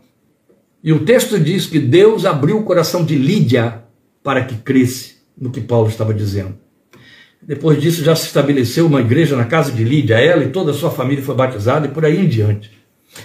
e 0.81 0.93
o 0.93 1.03
texto 1.03 1.39
diz 1.39 1.65
que 1.65 1.79
Deus 1.79 2.25
abriu 2.25 2.59
o 2.59 2.63
coração 2.63 3.03
de 3.03 3.15
Lídia 3.15 3.83
para 4.23 4.45
que 4.45 4.55
cresce 4.55 5.15
no 5.37 5.49
que 5.49 5.59
Paulo 5.59 5.89
estava 5.89 6.13
dizendo. 6.13 6.64
Depois 7.47 7.79
disso 7.79 8.03
já 8.03 8.15
se 8.15 8.25
estabeleceu 8.25 8.87
uma 8.87 9.01
igreja 9.01 9.35
na 9.35 9.45
casa 9.45 9.71
de 9.71 9.83
Lídia, 9.83 10.15
ela 10.15 10.43
e 10.43 10.49
toda 10.49 10.71
a 10.71 10.73
sua 10.73 10.89
família 10.89 11.23
foi 11.23 11.35
batizada 11.35 11.85
e 11.85 11.91
por 11.91 12.03
aí 12.03 12.19
em 12.19 12.27
diante. 12.27 12.71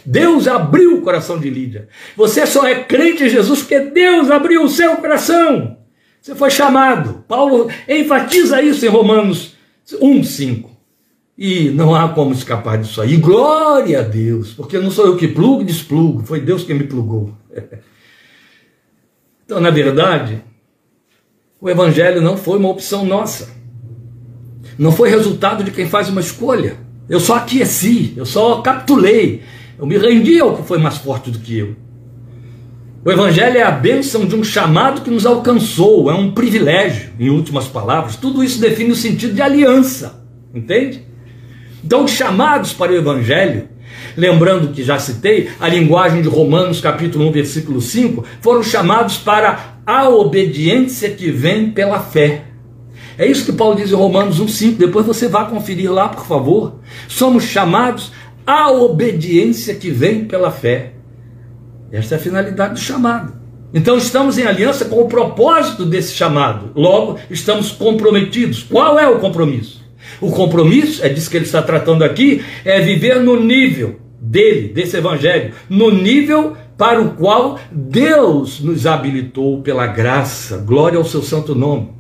Deus 0.05 0.47
abriu 0.47 0.99
o 0.99 1.03
coração 1.03 1.39
de 1.39 1.49
Lídia. 1.49 1.89
Você 2.17 2.47
só 2.47 2.67
é 2.67 2.85
crente 2.85 3.25
em 3.25 3.29
Jesus 3.29 3.61
porque 3.61 3.81
Deus 3.81 4.31
abriu 4.31 4.63
o 4.63 4.69
seu 4.69 4.97
coração. 4.97 5.79
Você 6.21 6.35
foi 6.35 6.51
chamado. 6.51 7.25
Paulo 7.27 7.71
enfatiza 7.89 8.63
isso 8.63 8.85
em 8.85 8.89
Romanos 8.89 9.57
1:5. 9.91 10.69
E 11.37 11.71
não 11.71 11.95
há 11.95 12.11
como 12.11 12.33
escapar 12.33 12.77
disso 12.77 13.01
aí. 13.01 13.17
glória 13.17 14.01
a 14.01 14.03
Deus, 14.03 14.53
porque 14.53 14.79
não 14.79 14.91
sou 14.91 15.07
eu 15.07 15.17
que 15.17 15.27
plugo 15.27 15.63
e 15.63 15.65
desplugo, 15.65 16.23
foi 16.23 16.41
Deus 16.41 16.63
que 16.63 16.75
me 16.75 16.85
plugou. 16.85 17.35
Então, 19.45 19.61
na 19.61 19.71
verdade, 19.71 20.45
o 21.61 21.69
evangelho 21.69 22.23
não 22.23 22.37
foi 22.37 22.57
uma 22.57 22.69
opção 22.69 23.05
nossa. 23.05 23.60
Não 24.81 24.91
foi 24.91 25.11
resultado 25.11 25.63
de 25.63 25.71
quem 25.71 25.87
faz 25.87 26.09
uma 26.09 26.23
escolha. 26.23 26.79
Eu 27.07 27.21
só 27.21 27.35
aqueci, 27.35 28.15
eu 28.17 28.25
só 28.25 28.63
capitulei. 28.63 29.43
Eu 29.79 29.85
me 29.85 29.99
rendi 29.99 30.41
ao 30.41 30.57
que 30.57 30.63
foi 30.63 30.79
mais 30.79 30.97
forte 30.97 31.31
do 31.31 31.39
que 31.39 31.59
eu. 31.59 31.77
O 33.05 33.11
Evangelho 33.13 33.59
é 33.59 33.63
a 33.63 33.71
bênção 33.71 34.25
de 34.25 34.35
um 34.35 34.43
chamado 34.43 35.03
que 35.03 35.11
nos 35.11 35.27
alcançou, 35.27 36.11
é 36.11 36.15
um 36.15 36.33
privilégio, 36.33 37.11
em 37.21 37.29
últimas 37.29 37.67
palavras. 37.67 38.17
Tudo 38.17 38.43
isso 38.43 38.59
define 38.59 38.93
o 38.93 38.97
sentido 38.97 39.35
de 39.35 39.43
aliança, 39.43 40.25
entende? 40.55 41.05
Então, 41.85 42.05
os 42.05 42.13
chamados 42.13 42.73
para 42.73 42.93
o 42.93 42.97
Evangelho, 42.97 43.69
lembrando 44.17 44.73
que 44.73 44.83
já 44.83 44.99
citei, 44.99 45.51
a 45.61 45.69
linguagem 45.69 46.23
de 46.23 46.29
Romanos, 46.29 46.81
capítulo 46.81 47.29
1, 47.29 47.33
versículo 47.33 47.83
5, 47.83 48.25
foram 48.41 48.63
chamados 48.63 49.19
para 49.19 49.75
a 49.85 50.09
obediência 50.09 51.11
que 51.11 51.31
vem 51.31 51.71
pela 51.71 52.01
fé. 52.01 52.50
É 53.21 53.27
isso 53.27 53.45
que 53.45 53.53
Paulo 53.53 53.77
diz 53.77 53.91
em 53.91 53.95
Romanos 53.95 54.41
1,5. 54.41 54.79
Depois 54.79 55.05
você 55.05 55.29
vá 55.29 55.45
conferir 55.45 55.93
lá, 55.93 56.09
por 56.09 56.25
favor. 56.25 56.77
Somos 57.07 57.45
chamados 57.45 58.13
à 58.47 58.73
obediência 58.73 59.75
que 59.75 59.91
vem 59.91 60.25
pela 60.25 60.51
fé. 60.51 60.95
Esta 61.93 62.15
é 62.15 62.17
a 62.17 62.21
finalidade 62.21 62.73
do 62.73 62.81
chamado. 62.81 63.35
Então 63.75 63.99
estamos 63.99 64.39
em 64.39 64.45
aliança 64.45 64.87
com 64.87 65.03
o 65.03 65.07
propósito 65.07 65.85
desse 65.85 66.15
chamado. 66.15 66.71
Logo, 66.75 67.19
estamos 67.29 67.71
comprometidos. 67.71 68.63
Qual 68.63 68.99
é 68.99 69.07
o 69.07 69.19
compromisso? 69.19 69.85
O 70.19 70.31
compromisso, 70.31 71.05
é 71.05 71.11
disso 71.11 71.29
que 71.29 71.37
ele 71.37 71.45
está 71.45 71.61
tratando 71.61 72.03
aqui, 72.03 72.43
é 72.65 72.81
viver 72.81 73.21
no 73.21 73.39
nível 73.39 74.01
dele, 74.19 74.69
desse 74.69 74.97
evangelho, 74.97 75.53
no 75.69 75.91
nível 75.91 76.57
para 76.79 77.03
o 77.03 77.11
qual 77.11 77.61
Deus 77.71 78.61
nos 78.61 78.87
habilitou 78.87 79.61
pela 79.61 79.87
graça. 79.87 80.57
Glória 80.57 80.97
ao 80.97 81.05
seu 81.05 81.23
santo 81.23 81.55
nome. 81.55 82.00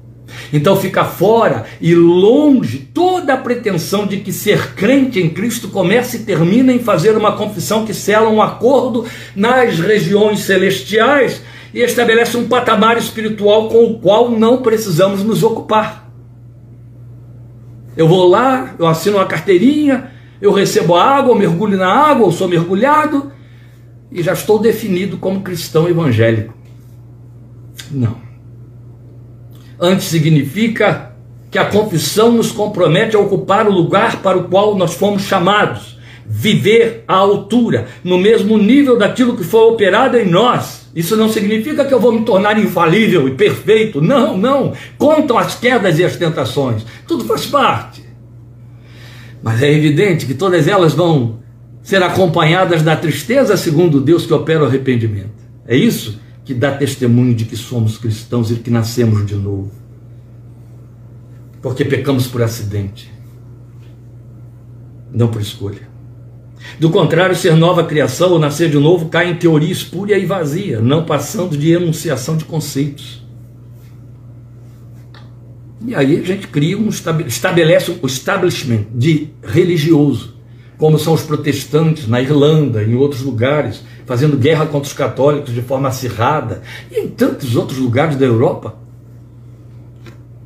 Então 0.53 0.77
fica 0.77 1.05
fora 1.05 1.65
e 1.81 1.95
longe 1.95 2.79
toda 2.93 3.35
a 3.35 3.39
pretensão 3.39 4.07
de 4.07 4.19
que 4.19 4.33
ser 4.33 4.75
crente 4.75 5.21
em 5.21 5.31
Cristo 5.31 5.69
começa 5.69 6.17
e 6.17 6.21
termina 6.21 6.73
em 6.73 6.79
fazer 6.79 7.17
uma 7.17 7.37
confissão 7.37 7.85
que 7.85 7.95
sela 7.95 8.29
um 8.29 8.43
acordo 8.43 9.05
nas 9.35 9.79
regiões 9.79 10.41
celestiais 10.41 11.43
e 11.73 11.81
estabelece 11.81 12.37
um 12.37 12.49
patamar 12.49 12.97
espiritual 12.99 13.69
com 13.69 13.85
o 13.85 13.99
qual 13.99 14.31
não 14.31 14.63
precisamos 14.63 15.23
nos 15.23 15.43
ocupar. 15.43 16.11
Eu 17.97 18.09
vou 18.09 18.29
lá, 18.29 18.75
eu 18.79 18.87
assino 18.87 19.19
uma 19.19 19.27
carteirinha, 19.27 20.11
eu 20.41 20.53
recebo 20.53 20.95
a 20.95 21.05
água, 21.05 21.33
eu 21.33 21.39
mergulho 21.39 21.77
na 21.77 21.89
água, 21.89 22.27
eu 22.27 22.33
sou 22.33 22.49
mergulhado 22.49 23.33
e 24.11 24.23
já 24.23 24.33
estou 24.33 24.59
definido 24.59 25.19
como 25.19 25.43
cristão 25.43 25.89
evangélico. 25.89 26.55
Não. 27.91 28.30
Antes 29.81 30.09
significa 30.09 31.13
que 31.51 31.59
a 31.59 31.65
confissão 31.65 32.33
nos 32.33 32.53
compromete 32.53 33.17
a 33.17 33.19
ocupar 33.19 33.67
o 33.67 33.73
lugar 33.73 34.21
para 34.21 34.37
o 34.37 34.45
qual 34.45 34.77
nós 34.77 34.93
fomos 34.93 35.23
chamados, 35.23 35.99
viver 36.27 37.03
à 37.09 37.15
altura, 37.15 37.89
no 38.05 38.19
mesmo 38.19 38.59
nível 38.59 38.99
daquilo 38.99 39.37
que 39.37 39.43
foi 39.43 39.63
operado 39.63 40.19
em 40.19 40.29
nós. 40.29 40.91
Isso 40.95 41.17
não 41.17 41.31
significa 41.31 41.85
que 41.85 41.95
eu 41.95 41.99
vou 41.99 42.13
me 42.13 42.25
tornar 42.27 42.59
infalível 42.59 43.27
e 43.27 43.33
perfeito. 43.33 44.03
Não, 44.03 44.37
não. 44.37 44.75
Contam 44.99 45.39
as 45.39 45.55
quedas 45.55 45.99
e 45.99 46.05
as 46.05 46.15
tentações. 46.17 46.85
Tudo 47.09 47.25
faz 47.25 47.47
parte. 47.47 48.05
Mas 49.43 49.63
é 49.63 49.73
evidente 49.73 50.27
que 50.27 50.35
todas 50.35 50.69
elas 50.69 50.93
vão 50.93 51.41
ser 51.83 52.03
acompanhadas 52.03 52.83
da 52.83 52.95
tristeza, 52.95 53.57
segundo 53.57 54.01
Deus 54.01 54.27
que 54.27 54.35
opera 54.35 54.63
o 54.63 54.67
arrependimento. 54.67 55.41
É 55.67 55.75
isso 55.75 56.21
que 56.51 56.55
dá 56.55 56.73
testemunho 56.73 57.33
de 57.33 57.45
que 57.45 57.57
somos 57.57 57.97
cristãos 57.97 58.51
e 58.51 58.57
que 58.57 58.73
nascemos 58.73 59.25
de 59.25 59.37
novo. 59.37 59.71
Porque 61.63 61.85
pecamos 61.85 62.27
por 62.27 62.43
acidente, 62.43 63.09
não 65.13 65.29
por 65.29 65.41
escolha. 65.41 65.89
Do 66.81 66.91
contrário, 66.91 67.37
ser 67.37 67.55
nova 67.55 67.85
criação 67.85 68.33
ou 68.33 68.39
nascer 68.41 68.69
de 68.69 68.81
novo 68.81 69.09
cai 69.09 69.31
em 69.31 69.37
teoria 69.37 69.71
espúria 69.71 70.19
e 70.19 70.27
vazia, 70.27 70.81
não 70.81 71.05
passando 71.05 71.57
de 71.57 71.71
enunciação 71.71 72.37
de 72.37 72.45
conceitos. 72.45 73.25
E 75.87 75.95
aí 75.95 76.19
a 76.19 76.25
gente 76.25 76.49
cria 76.49 76.77
um 76.77 76.89
estabelece 76.89 77.93
um 77.93 78.05
establishment 78.05 78.87
de 78.93 79.29
religioso, 79.41 80.35
como 80.77 80.99
são 80.99 81.13
os 81.13 81.23
protestantes 81.23 82.09
na 82.09 82.21
Irlanda, 82.21 82.83
em 82.83 82.97
outros 82.97 83.23
lugares, 83.23 83.85
fazendo 84.11 84.37
guerra 84.37 84.67
contra 84.67 84.89
os 84.89 84.93
católicos 84.93 85.55
de 85.55 85.63
forma 85.63 85.87
acirrada, 85.87 86.63
e 86.91 86.99
em 86.99 87.07
tantos 87.07 87.55
outros 87.55 87.79
lugares 87.79 88.17
da 88.17 88.27
Europa. 88.27 88.75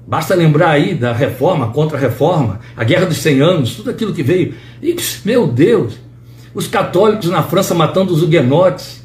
Basta 0.07 0.35
lembrar 0.35 0.69
aí 0.69 0.95
da 0.95 1.15
reforma, 1.15 1.69
contra-reforma, 1.69 2.61
a 2.77 2.85
guerra 2.85 3.07
dos 3.07 3.17
100 3.17 3.41
anos, 3.41 3.75
tudo 3.75 3.89
aquilo 3.89 4.13
que 4.13 4.23
veio. 4.23 4.53
E, 4.83 4.95
meu 5.25 5.47
Deus, 5.47 5.95
os 6.55 6.67
católicos 6.67 7.31
na 7.31 7.43
França 7.43 7.75
matando 7.75 8.13
os 8.13 8.23
huguenotes. 8.23 9.03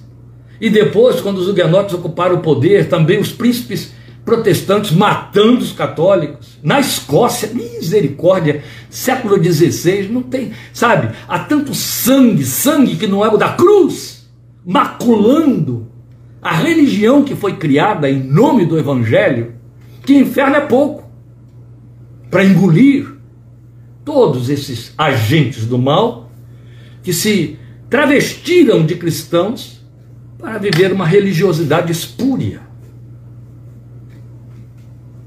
E 0.59 0.69
depois, 0.69 1.21
quando 1.21 1.37
os 1.37 1.47
huguenotes 1.47 1.95
ocuparam 1.95 2.35
o 2.35 2.41
poder, 2.41 2.89
também 2.89 3.17
os 3.17 3.31
príncipes 3.31 3.93
protestantes 4.25 4.91
matando 4.91 5.59
os 5.59 5.71
católicos. 5.71 6.59
Na 6.61 6.81
Escócia, 6.81 7.49
misericórdia, 7.53 8.61
século 8.89 9.41
XVI, 9.41 10.09
não 10.11 10.21
tem, 10.21 10.51
sabe? 10.73 11.15
Há 11.29 11.39
tanto 11.39 11.73
sangue, 11.73 12.43
sangue 12.43 12.97
que 12.97 13.07
não 13.07 13.23
é 13.23 13.29
o 13.29 13.37
da 13.37 13.53
cruz 13.53 14.18
maculando 14.69 15.87
a 16.39 16.53
religião 16.53 17.23
que 17.23 17.35
foi 17.35 17.57
criada 17.57 18.07
em 18.07 18.21
nome 18.21 18.67
do 18.67 18.77
Evangelho, 18.77 19.55
que 20.05 20.15
inferno 20.15 20.57
é 20.57 20.61
pouco 20.61 21.09
para 22.29 22.45
engolir 22.45 23.15
todos 24.05 24.47
esses 24.47 24.93
agentes 24.95 25.65
do 25.65 25.79
mal 25.79 26.29
que 27.01 27.11
se 27.11 27.57
travestiram 27.89 28.85
de 28.85 28.93
cristãos 28.93 29.83
para 30.37 30.59
viver 30.59 30.93
uma 30.93 31.07
religiosidade 31.07 31.91
espúria, 31.91 32.61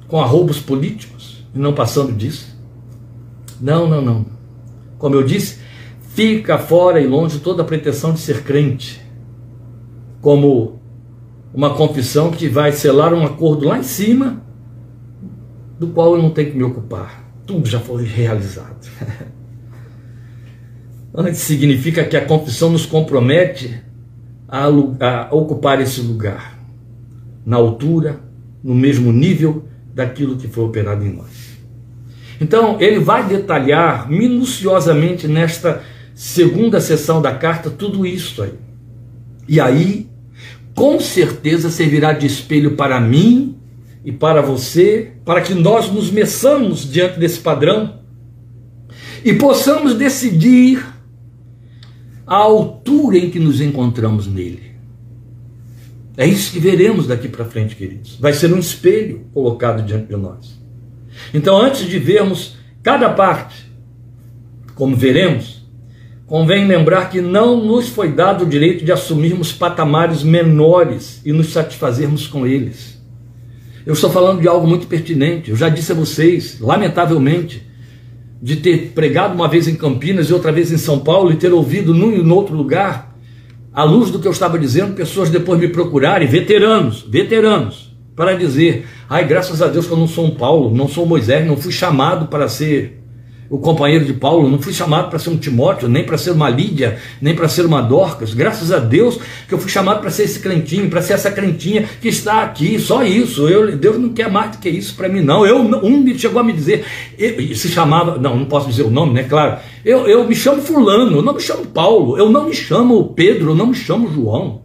com 0.06 0.20
arroubos 0.20 0.60
políticos 0.60 1.44
e 1.52 1.58
não 1.58 1.74
passando 1.74 2.12
disso. 2.12 2.56
Não, 3.60 3.88
não, 3.88 4.00
não. 4.00 4.24
Como 4.98 5.16
eu 5.16 5.24
disse, 5.24 5.58
fica 6.14 6.58
fora 6.58 7.00
e 7.00 7.08
longe 7.08 7.40
toda 7.40 7.62
a 7.62 7.66
pretensão 7.66 8.12
de 8.12 8.20
ser 8.20 8.44
crente 8.44 9.01
como 10.22 10.80
uma 11.52 11.74
confissão 11.74 12.30
que 12.30 12.48
vai 12.48 12.72
selar 12.72 13.12
um 13.12 13.26
acordo 13.26 13.66
lá 13.66 13.78
em 13.78 13.82
cima, 13.82 14.40
do 15.78 15.88
qual 15.88 16.14
eu 16.14 16.22
não 16.22 16.30
tenho 16.30 16.52
que 16.52 16.56
me 16.56 16.62
ocupar. 16.62 17.28
Tudo 17.44 17.68
já 17.68 17.80
foi 17.80 18.04
realizado. 18.04 18.88
Antes 21.14 21.40
significa 21.40 22.04
que 22.04 22.16
a 22.16 22.24
confissão 22.24 22.70
nos 22.70 22.86
compromete 22.86 23.82
a, 24.48 24.66
a 24.66 25.34
ocupar 25.34 25.80
esse 25.80 26.00
lugar, 26.00 26.56
na 27.44 27.56
altura, 27.56 28.20
no 28.62 28.74
mesmo 28.74 29.12
nível 29.12 29.64
daquilo 29.92 30.36
que 30.36 30.46
foi 30.46 30.64
operado 30.64 31.04
em 31.04 31.14
nós. 31.14 31.58
Então, 32.40 32.80
ele 32.80 33.00
vai 33.00 33.26
detalhar 33.26 34.08
minuciosamente 34.08 35.26
nesta 35.26 35.82
segunda 36.14 36.80
sessão 36.80 37.20
da 37.20 37.34
carta 37.34 37.68
tudo 37.68 38.06
isso 38.06 38.42
aí. 38.42 38.54
E 39.48 39.60
aí 39.60 40.11
com 40.74 40.98
certeza 41.00 41.70
servirá 41.70 42.12
de 42.12 42.26
espelho 42.26 42.72
para 42.72 43.00
mim 43.00 43.56
e 44.04 44.10
para 44.10 44.40
você, 44.40 45.12
para 45.24 45.40
que 45.40 45.54
nós 45.54 45.90
nos 45.90 46.10
meçamos 46.10 46.90
diante 46.90 47.18
desse 47.18 47.40
padrão 47.40 48.00
e 49.24 49.32
possamos 49.32 49.94
decidir 49.94 50.84
a 52.26 52.36
altura 52.36 53.18
em 53.18 53.30
que 53.30 53.38
nos 53.38 53.60
encontramos 53.60 54.26
nele. 54.26 54.72
É 56.16 56.26
isso 56.26 56.52
que 56.52 56.58
veremos 56.58 57.06
daqui 57.06 57.28
para 57.28 57.44
frente, 57.44 57.74
queridos. 57.76 58.16
Vai 58.20 58.32
ser 58.32 58.52
um 58.52 58.58
espelho 58.58 59.26
colocado 59.32 59.82
diante 59.82 60.08
de 60.08 60.16
nós. 60.16 60.60
Então, 61.32 61.60
antes 61.60 61.86
de 61.86 61.98
vermos 61.98 62.56
cada 62.82 63.10
parte, 63.10 63.70
como 64.74 64.96
veremos, 64.96 65.61
Convém 66.32 66.66
lembrar 66.66 67.10
que 67.10 67.20
não 67.20 67.62
nos 67.62 67.90
foi 67.90 68.10
dado 68.10 68.44
o 68.44 68.48
direito 68.48 68.86
de 68.86 68.90
assumirmos 68.90 69.52
patamares 69.52 70.22
menores 70.22 71.20
e 71.26 71.30
nos 71.30 71.52
satisfazermos 71.52 72.26
com 72.26 72.46
eles. 72.46 72.98
Eu 73.84 73.92
estou 73.92 74.08
falando 74.08 74.40
de 74.40 74.48
algo 74.48 74.66
muito 74.66 74.86
pertinente. 74.86 75.50
Eu 75.50 75.56
já 75.56 75.68
disse 75.68 75.92
a 75.92 75.94
vocês, 75.94 76.58
lamentavelmente, 76.58 77.66
de 78.40 78.56
ter 78.56 78.92
pregado 78.94 79.34
uma 79.34 79.46
vez 79.46 79.68
em 79.68 79.74
Campinas 79.74 80.30
e 80.30 80.32
outra 80.32 80.50
vez 80.50 80.72
em 80.72 80.78
São 80.78 81.00
Paulo 81.00 81.30
e 81.30 81.36
ter 81.36 81.52
ouvido 81.52 81.92
num 81.92 82.14
e 82.14 82.22
no 82.22 82.34
outro 82.34 82.56
lugar, 82.56 83.14
à 83.70 83.84
luz 83.84 84.10
do 84.10 84.18
que 84.18 84.26
eu 84.26 84.32
estava 84.32 84.58
dizendo, 84.58 84.94
pessoas 84.94 85.28
depois 85.28 85.60
me 85.60 85.68
procurarem, 85.68 86.26
veteranos, 86.26 87.06
veteranos, 87.06 87.94
para 88.16 88.34
dizer: 88.34 88.86
ai, 89.06 89.26
graças 89.26 89.60
a 89.60 89.68
Deus 89.68 89.86
que 89.86 89.92
eu 89.92 89.98
não 89.98 90.08
sou 90.08 90.24
um 90.24 90.34
Paulo, 90.34 90.74
não 90.74 90.88
sou 90.88 91.04
Moisés, 91.04 91.46
não 91.46 91.58
fui 91.58 91.72
chamado 91.72 92.28
para 92.28 92.48
ser 92.48 93.01
o 93.52 93.58
companheiro 93.58 94.06
de 94.06 94.14
Paulo, 94.14 94.48
não 94.48 94.58
fui 94.58 94.72
chamado 94.72 95.10
para 95.10 95.18
ser 95.18 95.28
um 95.28 95.36
Timóteo, 95.36 95.86
nem 95.86 96.06
para 96.06 96.16
ser 96.16 96.30
uma 96.30 96.48
Lídia, 96.48 96.96
nem 97.20 97.34
para 97.34 97.46
ser 97.50 97.66
uma 97.66 97.82
Dorcas. 97.82 98.32
Graças 98.32 98.72
a 98.72 98.78
Deus 98.78 99.18
que 99.46 99.52
eu 99.52 99.58
fui 99.58 99.70
chamado 99.70 100.00
para 100.00 100.08
ser 100.08 100.22
esse 100.22 100.40
crentinho, 100.40 100.88
para 100.88 101.02
ser 101.02 101.12
essa 101.12 101.30
crentinha 101.30 101.86
que 102.00 102.08
está 102.08 102.44
aqui, 102.44 102.80
só 102.80 103.04
isso. 103.04 103.46
Eu, 103.46 103.76
Deus 103.76 103.98
não 103.98 104.08
quer 104.08 104.30
mais 104.30 104.52
do 104.52 104.58
que 104.58 104.70
isso 104.70 104.94
para 104.94 105.06
mim, 105.06 105.20
não. 105.20 105.44
Eu, 105.44 105.58
um 105.58 106.02
chegou 106.16 106.40
a 106.40 106.42
me 106.42 106.54
dizer, 106.54 106.86
eu, 107.18 107.54
se 107.54 107.68
chamava, 107.68 108.16
não, 108.16 108.38
não 108.38 108.46
posso 108.46 108.70
dizer 108.70 108.84
o 108.84 108.90
nome, 108.90 109.12
né? 109.12 109.24
Claro. 109.24 109.60
Eu, 109.84 110.08
eu 110.08 110.26
me 110.26 110.34
chamo 110.34 110.62
Fulano, 110.62 111.18
eu 111.18 111.22
não 111.22 111.34
me 111.34 111.40
chamo 111.40 111.66
Paulo, 111.66 112.16
eu 112.16 112.30
não 112.30 112.46
me 112.46 112.54
chamo 112.54 113.12
Pedro, 113.12 113.50
eu 113.50 113.54
não 113.54 113.66
me 113.66 113.74
chamo 113.74 114.10
João. 114.10 114.62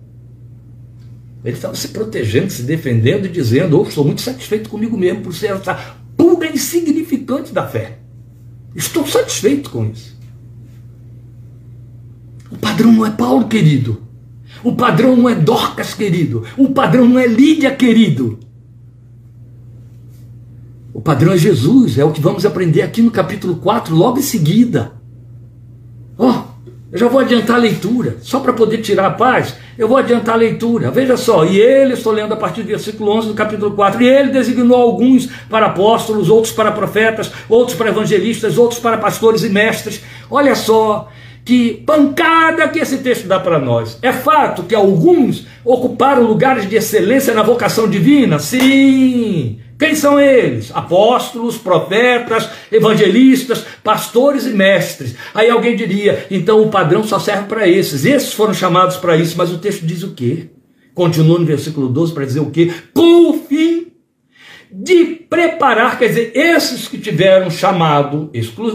Ele 1.44 1.58
estava 1.58 1.76
se 1.76 1.90
protegendo, 1.90 2.50
se 2.50 2.62
defendendo 2.62 3.26
e 3.26 3.30
dizendo: 3.30 3.82
oh, 3.82 3.84
estou 3.84 4.06
muito 4.06 4.22
satisfeito 4.22 4.70
comigo 4.70 4.98
mesmo 4.98 5.24
por 5.24 5.34
ser 5.34 5.48
essa 5.48 5.78
pulga 6.16 6.48
insignificante 6.48 7.54
da 7.54 7.68
fé. 7.68 8.07
Estou 8.78 9.08
satisfeito 9.08 9.72
com 9.72 9.90
isso. 9.90 10.16
O 12.52 12.58
padrão 12.58 12.94
não 12.94 13.08
é 13.08 13.10
Paulo, 13.10 13.48
querido. 13.48 14.04
O 14.64 14.76
padrão 14.76 15.16
não 15.16 15.28
é 15.28 15.34
Dorcas, 15.34 15.96
querido. 15.96 16.44
O 16.56 16.70
padrão 16.70 17.10
não 17.10 17.18
é 17.18 17.26
Lídia, 17.26 17.76
querido. 17.76 18.38
O 20.94 21.02
padrão 21.02 21.34
é 21.34 21.38
Jesus, 21.38 21.98
é 21.98 22.06
o 22.06 22.12
que 22.12 22.22
vamos 22.22 22.46
aprender 22.46 22.84
aqui 22.84 23.02
no 23.02 23.10
capítulo 23.10 23.56
4, 23.56 23.96
logo 23.96 24.20
em 24.20 24.24
seguida. 24.24 24.94
Ó, 26.16 26.30
oh, 26.30 26.47
eu 26.90 26.98
já 26.98 27.08
vou 27.08 27.20
adiantar 27.20 27.58
a 27.58 27.60
leitura, 27.60 28.16
só 28.22 28.40
para 28.40 28.54
poder 28.54 28.78
tirar 28.78 29.08
a 29.08 29.12
paz, 29.12 29.56
eu 29.78 29.90
vou 29.90 29.98
adiantar 29.98 30.36
a 30.36 30.38
leitura. 30.38 30.90
Veja 30.90 31.18
só, 31.18 31.44
e 31.44 31.60
ele, 31.60 31.94
estou 31.94 32.14
lendo 32.14 32.34
a 32.34 32.38
partir 32.38 32.62
do 32.62 32.68
versículo 32.68 33.12
11 33.12 33.28
do 33.28 33.34
capítulo 33.34 33.72
4, 33.72 34.02
e 34.02 34.08
ele 34.08 34.32
designou 34.32 34.82
alguns 34.82 35.28
para 35.50 35.66
apóstolos, 35.66 36.30
outros 36.30 36.54
para 36.54 36.72
profetas, 36.72 37.30
outros 37.50 37.78
para 37.78 37.90
evangelistas, 37.90 38.58
outros 38.58 38.80
para 38.80 38.98
pastores 38.98 39.44
e 39.44 39.50
mestres. 39.50 40.02
Olha 40.32 40.56
só, 40.56 41.10
que 41.44 41.74
pancada 41.86 42.70
que 42.70 42.80
esse 42.80 43.00
texto 43.00 43.28
dá 43.28 43.40
para 43.40 43.60
nós. 43.60 44.00
É 44.02 44.14
fato 44.14 44.64
que 44.64 44.76
alguns 44.76 45.46
ocuparam 45.66 46.24
lugares 46.24 46.70
de 46.70 46.78
excelência 46.78 47.34
na 47.34 47.44
vocação 47.44 47.90
divina? 47.90 48.40
Sim. 48.40 49.60
Quem 49.78 49.94
são 49.94 50.20
eles? 50.20 50.72
Apóstolos, 50.74 51.58
profetas, 51.58 52.50
evangelistas, 52.72 53.64
pastores 53.84 54.46
e 54.46 54.50
mestres. 54.50 55.16
Aí 55.34 55.50
alguém 55.50 55.76
diria, 55.76 56.26
então 56.32 56.62
o 56.62 56.70
padrão 56.70 57.04
só 57.04 57.20
serve 57.20 57.48
para 57.48 57.68
esses. 57.68 58.04
Esses 58.04 58.34
foram 58.34 58.54
chamados 58.54 58.98
para 58.98 59.16
isso, 59.16 59.38
mas 59.38 59.52
o 59.52 59.60
texto 59.60 59.86
diz 59.86 60.02
o 60.02 60.14
quê? 60.14 60.50
Continua 60.96 61.38
no 61.38 61.46
versículo 61.46 61.88
12 61.88 62.14
para 62.14 62.26
dizer 62.26 62.40
o 62.40 62.50
quê? 62.50 62.74
Com 62.94 63.30
o 63.30 63.34
fim 63.48 63.88
de 64.72 65.06
preparar, 65.06 65.98
quer 65.98 66.08
dizer, 66.08 66.32
esses 66.36 66.88
que 66.88 66.98
tiveram 66.98 67.50
chamado 67.50 68.32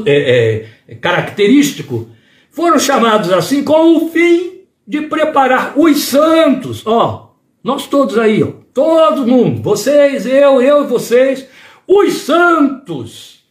é, 0.07 0.67
é, 0.89 0.95
característico 0.95 2.09
foram 2.51 2.79
chamados 2.79 3.31
assim 3.33 3.63
com 3.63 3.97
o 3.97 4.09
fim 4.09 4.63
de 4.87 5.03
preparar 5.03 5.75
os 5.77 6.01
santos. 6.05 6.87
Ó, 6.87 7.33
nós 7.63 7.87
todos 7.87 8.17
aí, 8.19 8.43
ó, 8.43 8.62
todo 8.73 9.27
mundo, 9.27 9.63
vocês, 9.63 10.27
eu, 10.27 10.61
eu 10.63 10.85
e 10.85 10.87
vocês, 10.87 11.47
os 11.87 12.15
santos, 12.19 13.45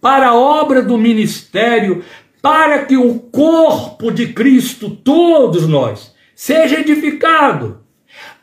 para 0.00 0.28
a 0.28 0.34
obra 0.34 0.82
do 0.82 0.96
ministério, 0.98 2.04
para 2.42 2.84
que 2.84 2.96
o 2.96 3.18
corpo 3.18 4.10
de 4.10 4.32
Cristo, 4.32 4.90
todos 4.90 5.66
nós, 5.68 6.14
seja 6.34 6.80
edificado. 6.80 7.80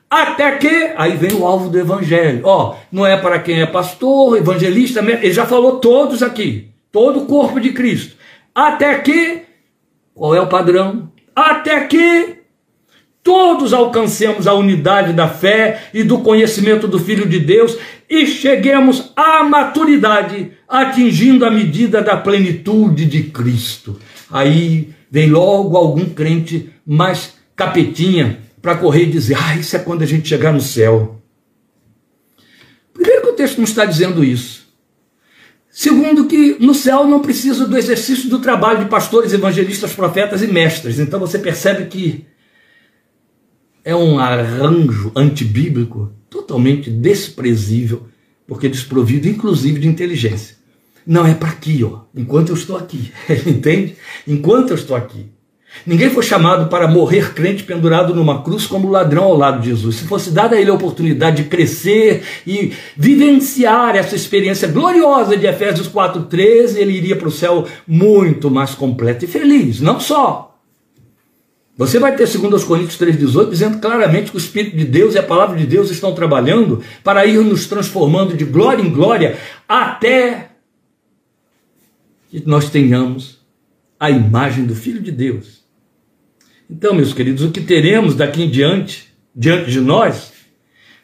Até 0.10 0.56
que, 0.58 0.94
aí 0.96 1.18
vem 1.18 1.34
o 1.34 1.46
alvo 1.46 1.70
do 1.70 1.80
evangelho. 1.80 2.42
Ó, 2.46 2.76
não 2.92 3.06
é 3.06 3.18
para 3.18 3.40
quem 3.40 3.62
é 3.62 3.66
pastor, 3.66 4.38
evangelista, 4.38 5.02
ele 5.02 5.34
já 5.34 5.46
falou 5.46 5.80
todos 5.80 6.24
aqui, 6.24 6.70
todo 6.92 7.24
o 7.24 7.26
corpo 7.26 7.60
de 7.60 7.74
Cristo. 7.74 8.16
Até 8.56 9.00
que 9.00 9.48
qual 10.18 10.34
é 10.34 10.42
o 10.42 10.48
padrão? 10.48 11.12
Até 11.36 11.82
que 11.82 12.37
todos 13.28 13.74
alcancemos 13.74 14.48
a 14.48 14.54
unidade 14.54 15.12
da 15.12 15.28
fé 15.28 15.90
e 15.94 16.02
do 16.02 16.20
conhecimento 16.20 16.88
do 16.88 16.98
Filho 16.98 17.28
de 17.28 17.42
Deus 17.42 17.78
e 18.10 18.26
cheguemos 18.26 19.12
à 19.18 19.44
maturidade, 19.44 20.54
atingindo 20.66 21.46
a 21.46 21.52
medida 21.52 22.02
da 22.02 22.16
plenitude 22.16 23.04
de 23.04 23.24
Cristo. 23.24 24.00
Aí 24.32 24.94
vem 25.12 25.30
logo 25.30 25.76
algum 25.76 26.06
crente 26.06 26.70
mais 26.86 27.34
capetinha 27.54 28.40
para 28.62 28.78
correr 28.78 29.04
e 29.04 29.12
dizer: 29.12 29.36
Ah, 29.38 29.58
isso 29.58 29.76
é 29.76 29.80
quando 29.80 30.04
a 30.04 30.06
gente 30.06 30.30
chegar 30.30 30.54
no 30.54 30.62
céu. 30.62 31.22
Primeiro 32.94 33.24
que 33.24 33.30
o 33.32 33.34
texto 33.34 33.58
não 33.58 33.66
está 33.66 33.84
dizendo 33.84 34.24
isso. 34.24 34.68
Segundo, 35.70 36.28
que 36.28 36.56
no 36.62 36.74
céu 36.74 37.06
não 37.06 37.20
precisa 37.20 37.68
do 37.68 37.78
exercício 37.78 38.30
do 38.30 38.40
trabalho 38.40 38.86
de 38.86 38.90
pastores, 38.90 39.34
evangelistas, 39.34 39.92
profetas 39.92 40.42
e 40.42 40.48
mestres. 40.48 40.98
Então 40.98 41.20
você 41.20 41.38
percebe 41.38 41.88
que 41.88 42.26
é 43.88 43.96
um 43.96 44.20
arranjo 44.20 45.14
antibíblico 45.16 46.12
totalmente 46.30 46.90
desprezível, 46.90 48.06
porque 48.46 48.68
desprovido 48.68 49.30
inclusive 49.30 49.80
de 49.80 49.88
inteligência. 49.88 50.58
Não 51.06 51.26
é 51.26 51.34
para 51.34 51.48
aqui, 51.48 51.86
ó, 51.86 52.02
enquanto 52.14 52.50
eu 52.50 52.56
estou 52.56 52.76
aqui. 52.76 53.14
Entende? 53.48 53.96
Enquanto 54.28 54.72
eu 54.72 54.76
estou 54.76 54.94
aqui. 54.94 55.28
Ninguém 55.86 56.10
foi 56.10 56.24
chamado 56.24 56.70
para 56.70 56.86
morrer 56.86 57.34
crente 57.34 57.64
pendurado 57.64 58.14
numa 58.14 58.44
cruz 58.44 58.68
como 58.68 58.90
ladrão 58.90 59.24
ao 59.24 59.38
lado 59.38 59.62
de 59.62 59.70
Jesus. 59.70 59.96
Se 59.96 60.04
fosse 60.04 60.32
dada 60.32 60.58
a 60.58 60.60
ele 60.60 60.70
a 60.70 60.74
oportunidade 60.74 61.44
de 61.44 61.50
crescer 61.50 62.24
e 62.46 62.74
vivenciar 62.98 63.96
essa 63.96 64.18
experiência 64.18 64.68
gloriosa 64.68 65.38
de 65.38 65.48
Efésios 65.48 65.88
4:13, 65.88 66.78
ele 66.78 66.92
iria 66.92 67.16
para 67.16 67.30
o 67.30 67.32
céu 67.32 67.66
muito 67.88 68.52
mais 68.52 68.76
completo 68.76 69.24
e 69.24 69.30
feliz. 69.30 69.80
Não 69.80 69.98
só. 69.98 70.47
Você 71.78 72.00
vai 72.00 72.16
ter 72.16 72.28
2 72.28 72.64
Coríntios 72.64 73.00
3,18 73.00 73.50
dizendo 73.52 73.80
claramente 73.80 74.32
que 74.32 74.38
o 74.38 74.40
Espírito 74.40 74.76
de 74.76 74.84
Deus 74.84 75.14
e 75.14 75.20
a 75.20 75.24
palavra 75.24 75.56
de 75.56 75.66
Deus 75.66 75.92
estão 75.92 76.14
trabalhando 76.16 76.82
para 77.04 77.24
ir 77.28 77.38
nos 77.44 77.68
transformando 77.68 78.36
de 78.36 78.44
glória 78.44 78.82
em 78.82 78.90
glória 78.90 79.38
até 79.68 80.54
que 82.30 82.42
nós 82.48 82.72
tenhamos 82.72 83.46
a 84.00 84.10
imagem 84.10 84.66
do 84.66 84.76
Filho 84.76 85.02
de 85.02 85.12
Deus. 85.12 85.64
Então, 86.70 86.96
meus 86.96 87.14
queridos, 87.14 87.44
o 87.44 87.52
que 87.52 87.62
teremos 87.62 88.16
daqui 88.16 88.44
em 88.44 88.50
diante, 88.50 89.14
diante 89.36 89.70
de 89.70 89.80
nós, 89.80 90.34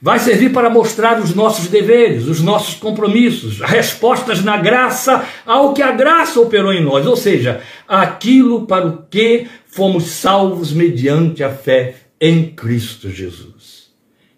vai 0.03 0.19
servir 0.19 0.51
para 0.51 0.69
mostrar 0.69 1.21
os 1.21 1.33
nossos 1.33 1.69
deveres, 1.69 2.27
os 2.27 2.41
nossos 2.41 2.75
compromissos, 2.75 3.61
respostas 3.61 4.43
na 4.43 4.57
graça 4.57 5.25
ao 5.45 5.73
que 5.73 5.81
a 5.81 5.93
graça 5.93 6.41
operou 6.41 6.73
em 6.73 6.83
nós, 6.83 7.07
ou 7.07 7.15
seja, 7.15 7.61
aquilo 7.87 8.67
para 8.67 8.85
o 8.85 9.03
que 9.03 9.47
fomos 9.65 10.07
salvos 10.07 10.73
mediante 10.73 11.41
a 11.41 11.49
fé 11.49 11.95
em 12.19 12.47
Cristo 12.47 13.09
Jesus. 13.09 13.93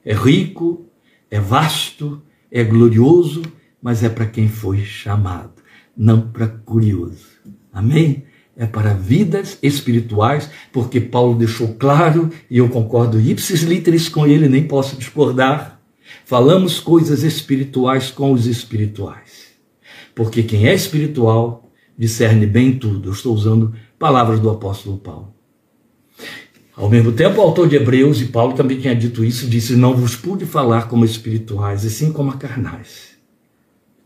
É 0.06 0.14
rico, 0.14 0.86
é 1.32 1.40
vasto, 1.40 2.22
é 2.52 2.64
glorioso, 2.64 3.42
mas 3.82 4.04
é 4.04 4.10
para 4.10 4.28
quem 4.28 4.48
foi 4.48 4.86
chamado, 4.86 5.64
não 5.98 6.30
para 6.30 6.46
curioso. 6.48 7.26
Amém? 7.74 8.24
É 8.58 8.66
para 8.66 8.94
vidas 8.94 9.58
espirituais, 9.62 10.50
porque 10.72 11.02
Paulo 11.02 11.38
deixou 11.38 11.76
claro, 11.76 12.30
e 12.50 12.58
eu 12.58 12.70
concordo 12.70 13.20
ipsis 13.20 13.64
literis 13.64 14.08
com 14.08 14.26
ele, 14.26 14.48
nem 14.48 14.64
posso 14.64 14.96
discordar. 14.96 15.82
Falamos 16.26 16.80
coisas 16.80 17.24
espirituais 17.24 18.12
com 18.12 18.32
os 18.32 18.46
espirituais. 18.46 19.46
Porque 20.14 20.42
quem 20.44 20.68
é 20.68 20.74
espiritual 20.74 21.70
discerne 21.98 22.46
bem 22.46 22.78
tudo. 22.78 23.10
Eu 23.10 23.14
estou 23.14 23.34
usando 23.34 23.74
palavras 24.00 24.40
do 24.40 24.50
apóstolo 24.50 24.98
Paulo. 24.98 25.34
Ao 26.76 26.90
mesmo 26.90 27.12
tempo, 27.12 27.40
o 27.40 27.42
autor 27.42 27.68
de 27.68 27.76
Hebreus, 27.76 28.22
e 28.22 28.26
Paulo 28.26 28.54
também 28.54 28.80
tinha 28.80 28.96
dito 28.96 29.24
isso, 29.24 29.48
disse: 29.48 29.76
Não 29.76 29.96
vos 29.96 30.16
pude 30.16 30.46
falar 30.46 30.90
como 30.90 31.06
espirituais, 31.06 31.84
e 31.86 31.90
sim 31.90 32.12
como 32.12 32.38
carnais. 32.38 33.16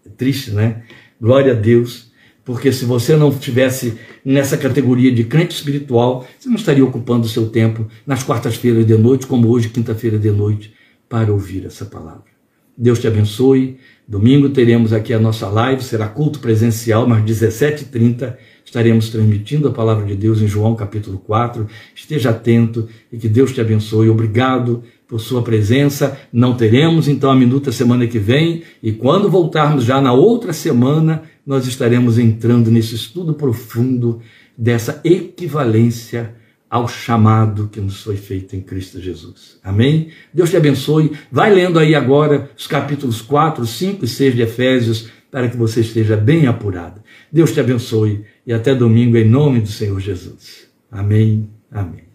É 0.06 0.10
triste, 0.10 0.52
né? 0.52 0.84
Glória 1.20 1.54
a 1.54 1.56
Deus 1.56 2.09
porque 2.50 2.72
se 2.72 2.84
você 2.84 3.16
não 3.16 3.30
estivesse 3.30 3.94
nessa 4.26 4.58
categoria 4.58 5.12
de 5.12 5.24
crente 5.24 5.54
espiritual, 5.54 6.26
você 6.40 6.50
não 6.50 6.56
estaria 6.56 6.84
ocupando 6.84 7.28
o 7.28 7.30
seu 7.30 7.48
tempo 7.48 7.88
nas 8.08 8.24
quartas-feiras 8.24 8.88
de 8.88 8.98
noite, 8.98 9.28
como 9.28 9.48
hoje, 9.50 9.70
quinta-feira 9.70 10.18
de 10.18 10.32
noite, 10.32 10.74
para 11.08 11.32
ouvir 11.32 11.68
essa 11.68 11.86
palavra. 11.86 12.24
Deus 12.76 12.98
te 12.98 13.08
abençoe. 13.08 13.78
Domingo 14.08 14.50
teremos 14.50 14.94
aqui 14.94 15.14
a 15.14 15.20
nossa 15.20 15.48
live, 15.48 15.84
será 15.84 16.08
culto 16.08 16.40
presencial, 16.40 17.08
mas 17.08 17.24
17h30 17.24 18.36
estaremos 18.66 19.10
transmitindo 19.10 19.68
a 19.68 19.72
palavra 19.72 20.04
de 20.08 20.16
Deus 20.16 20.42
em 20.42 20.48
João 20.48 20.76
capítulo 20.76 21.20
4. 21.20 21.68
Esteja 21.94 22.32
atento 22.32 22.90
e 23.14 23.18
que 23.20 23.30
Deus 23.30 23.54
te 23.54 23.62
abençoe. 23.62 24.10
Obrigado 24.10 24.84
por 25.10 25.20
sua 25.20 25.42
presença. 25.42 26.18
Não 26.32 26.56
teremos 26.56 27.08
então 27.08 27.32
a 27.32 27.36
minuta 27.36 27.72
semana 27.72 28.06
que 28.06 28.20
vem, 28.20 28.62
e 28.82 28.94
quando 28.94 29.30
voltarmos 29.30 29.84
já 29.84 30.00
na 30.00 30.14
outra 30.14 30.54
semana, 30.54 31.24
nós 31.46 31.66
estaremos 31.66 32.20
entrando 32.20 32.70
nesse 32.70 32.94
estudo 32.94 33.34
profundo 33.34 34.22
dessa 34.56 35.02
equivalência 35.04 36.36
ao 36.70 36.88
chamado 36.88 37.68
que 37.72 37.82
nos 37.82 38.04
foi 38.04 38.16
feito 38.16 38.56
em 38.56 38.62
Cristo 38.62 39.02
Jesus. 39.02 39.58
Amém? 39.64 40.10
Deus 40.32 40.52
te 40.52 40.58
abençoe. 40.58 41.14
Vai 41.32 41.52
lendo 41.52 41.80
aí 41.80 41.96
agora 41.96 42.52
os 42.56 42.68
capítulos 42.68 43.22
4, 43.22 43.66
5 43.66 44.06
e 44.06 44.08
6 44.08 44.36
de 44.36 44.42
Efésios 44.44 45.10
para 45.32 45.50
que 45.50 45.58
você 45.58 45.82
esteja 45.82 46.16
bem 46.16 46.46
apurado. 46.46 47.02
Deus 47.32 47.52
te 47.52 47.60
abençoe 47.60 48.24
e 48.46 48.54
até 48.54 48.76
domingo 48.76 49.18
em 49.18 49.28
nome 49.28 49.62
do 49.62 49.70
Senhor 49.70 50.00
Jesus. 50.00 50.70
Amém. 50.92 51.50
Amém. 51.72 52.09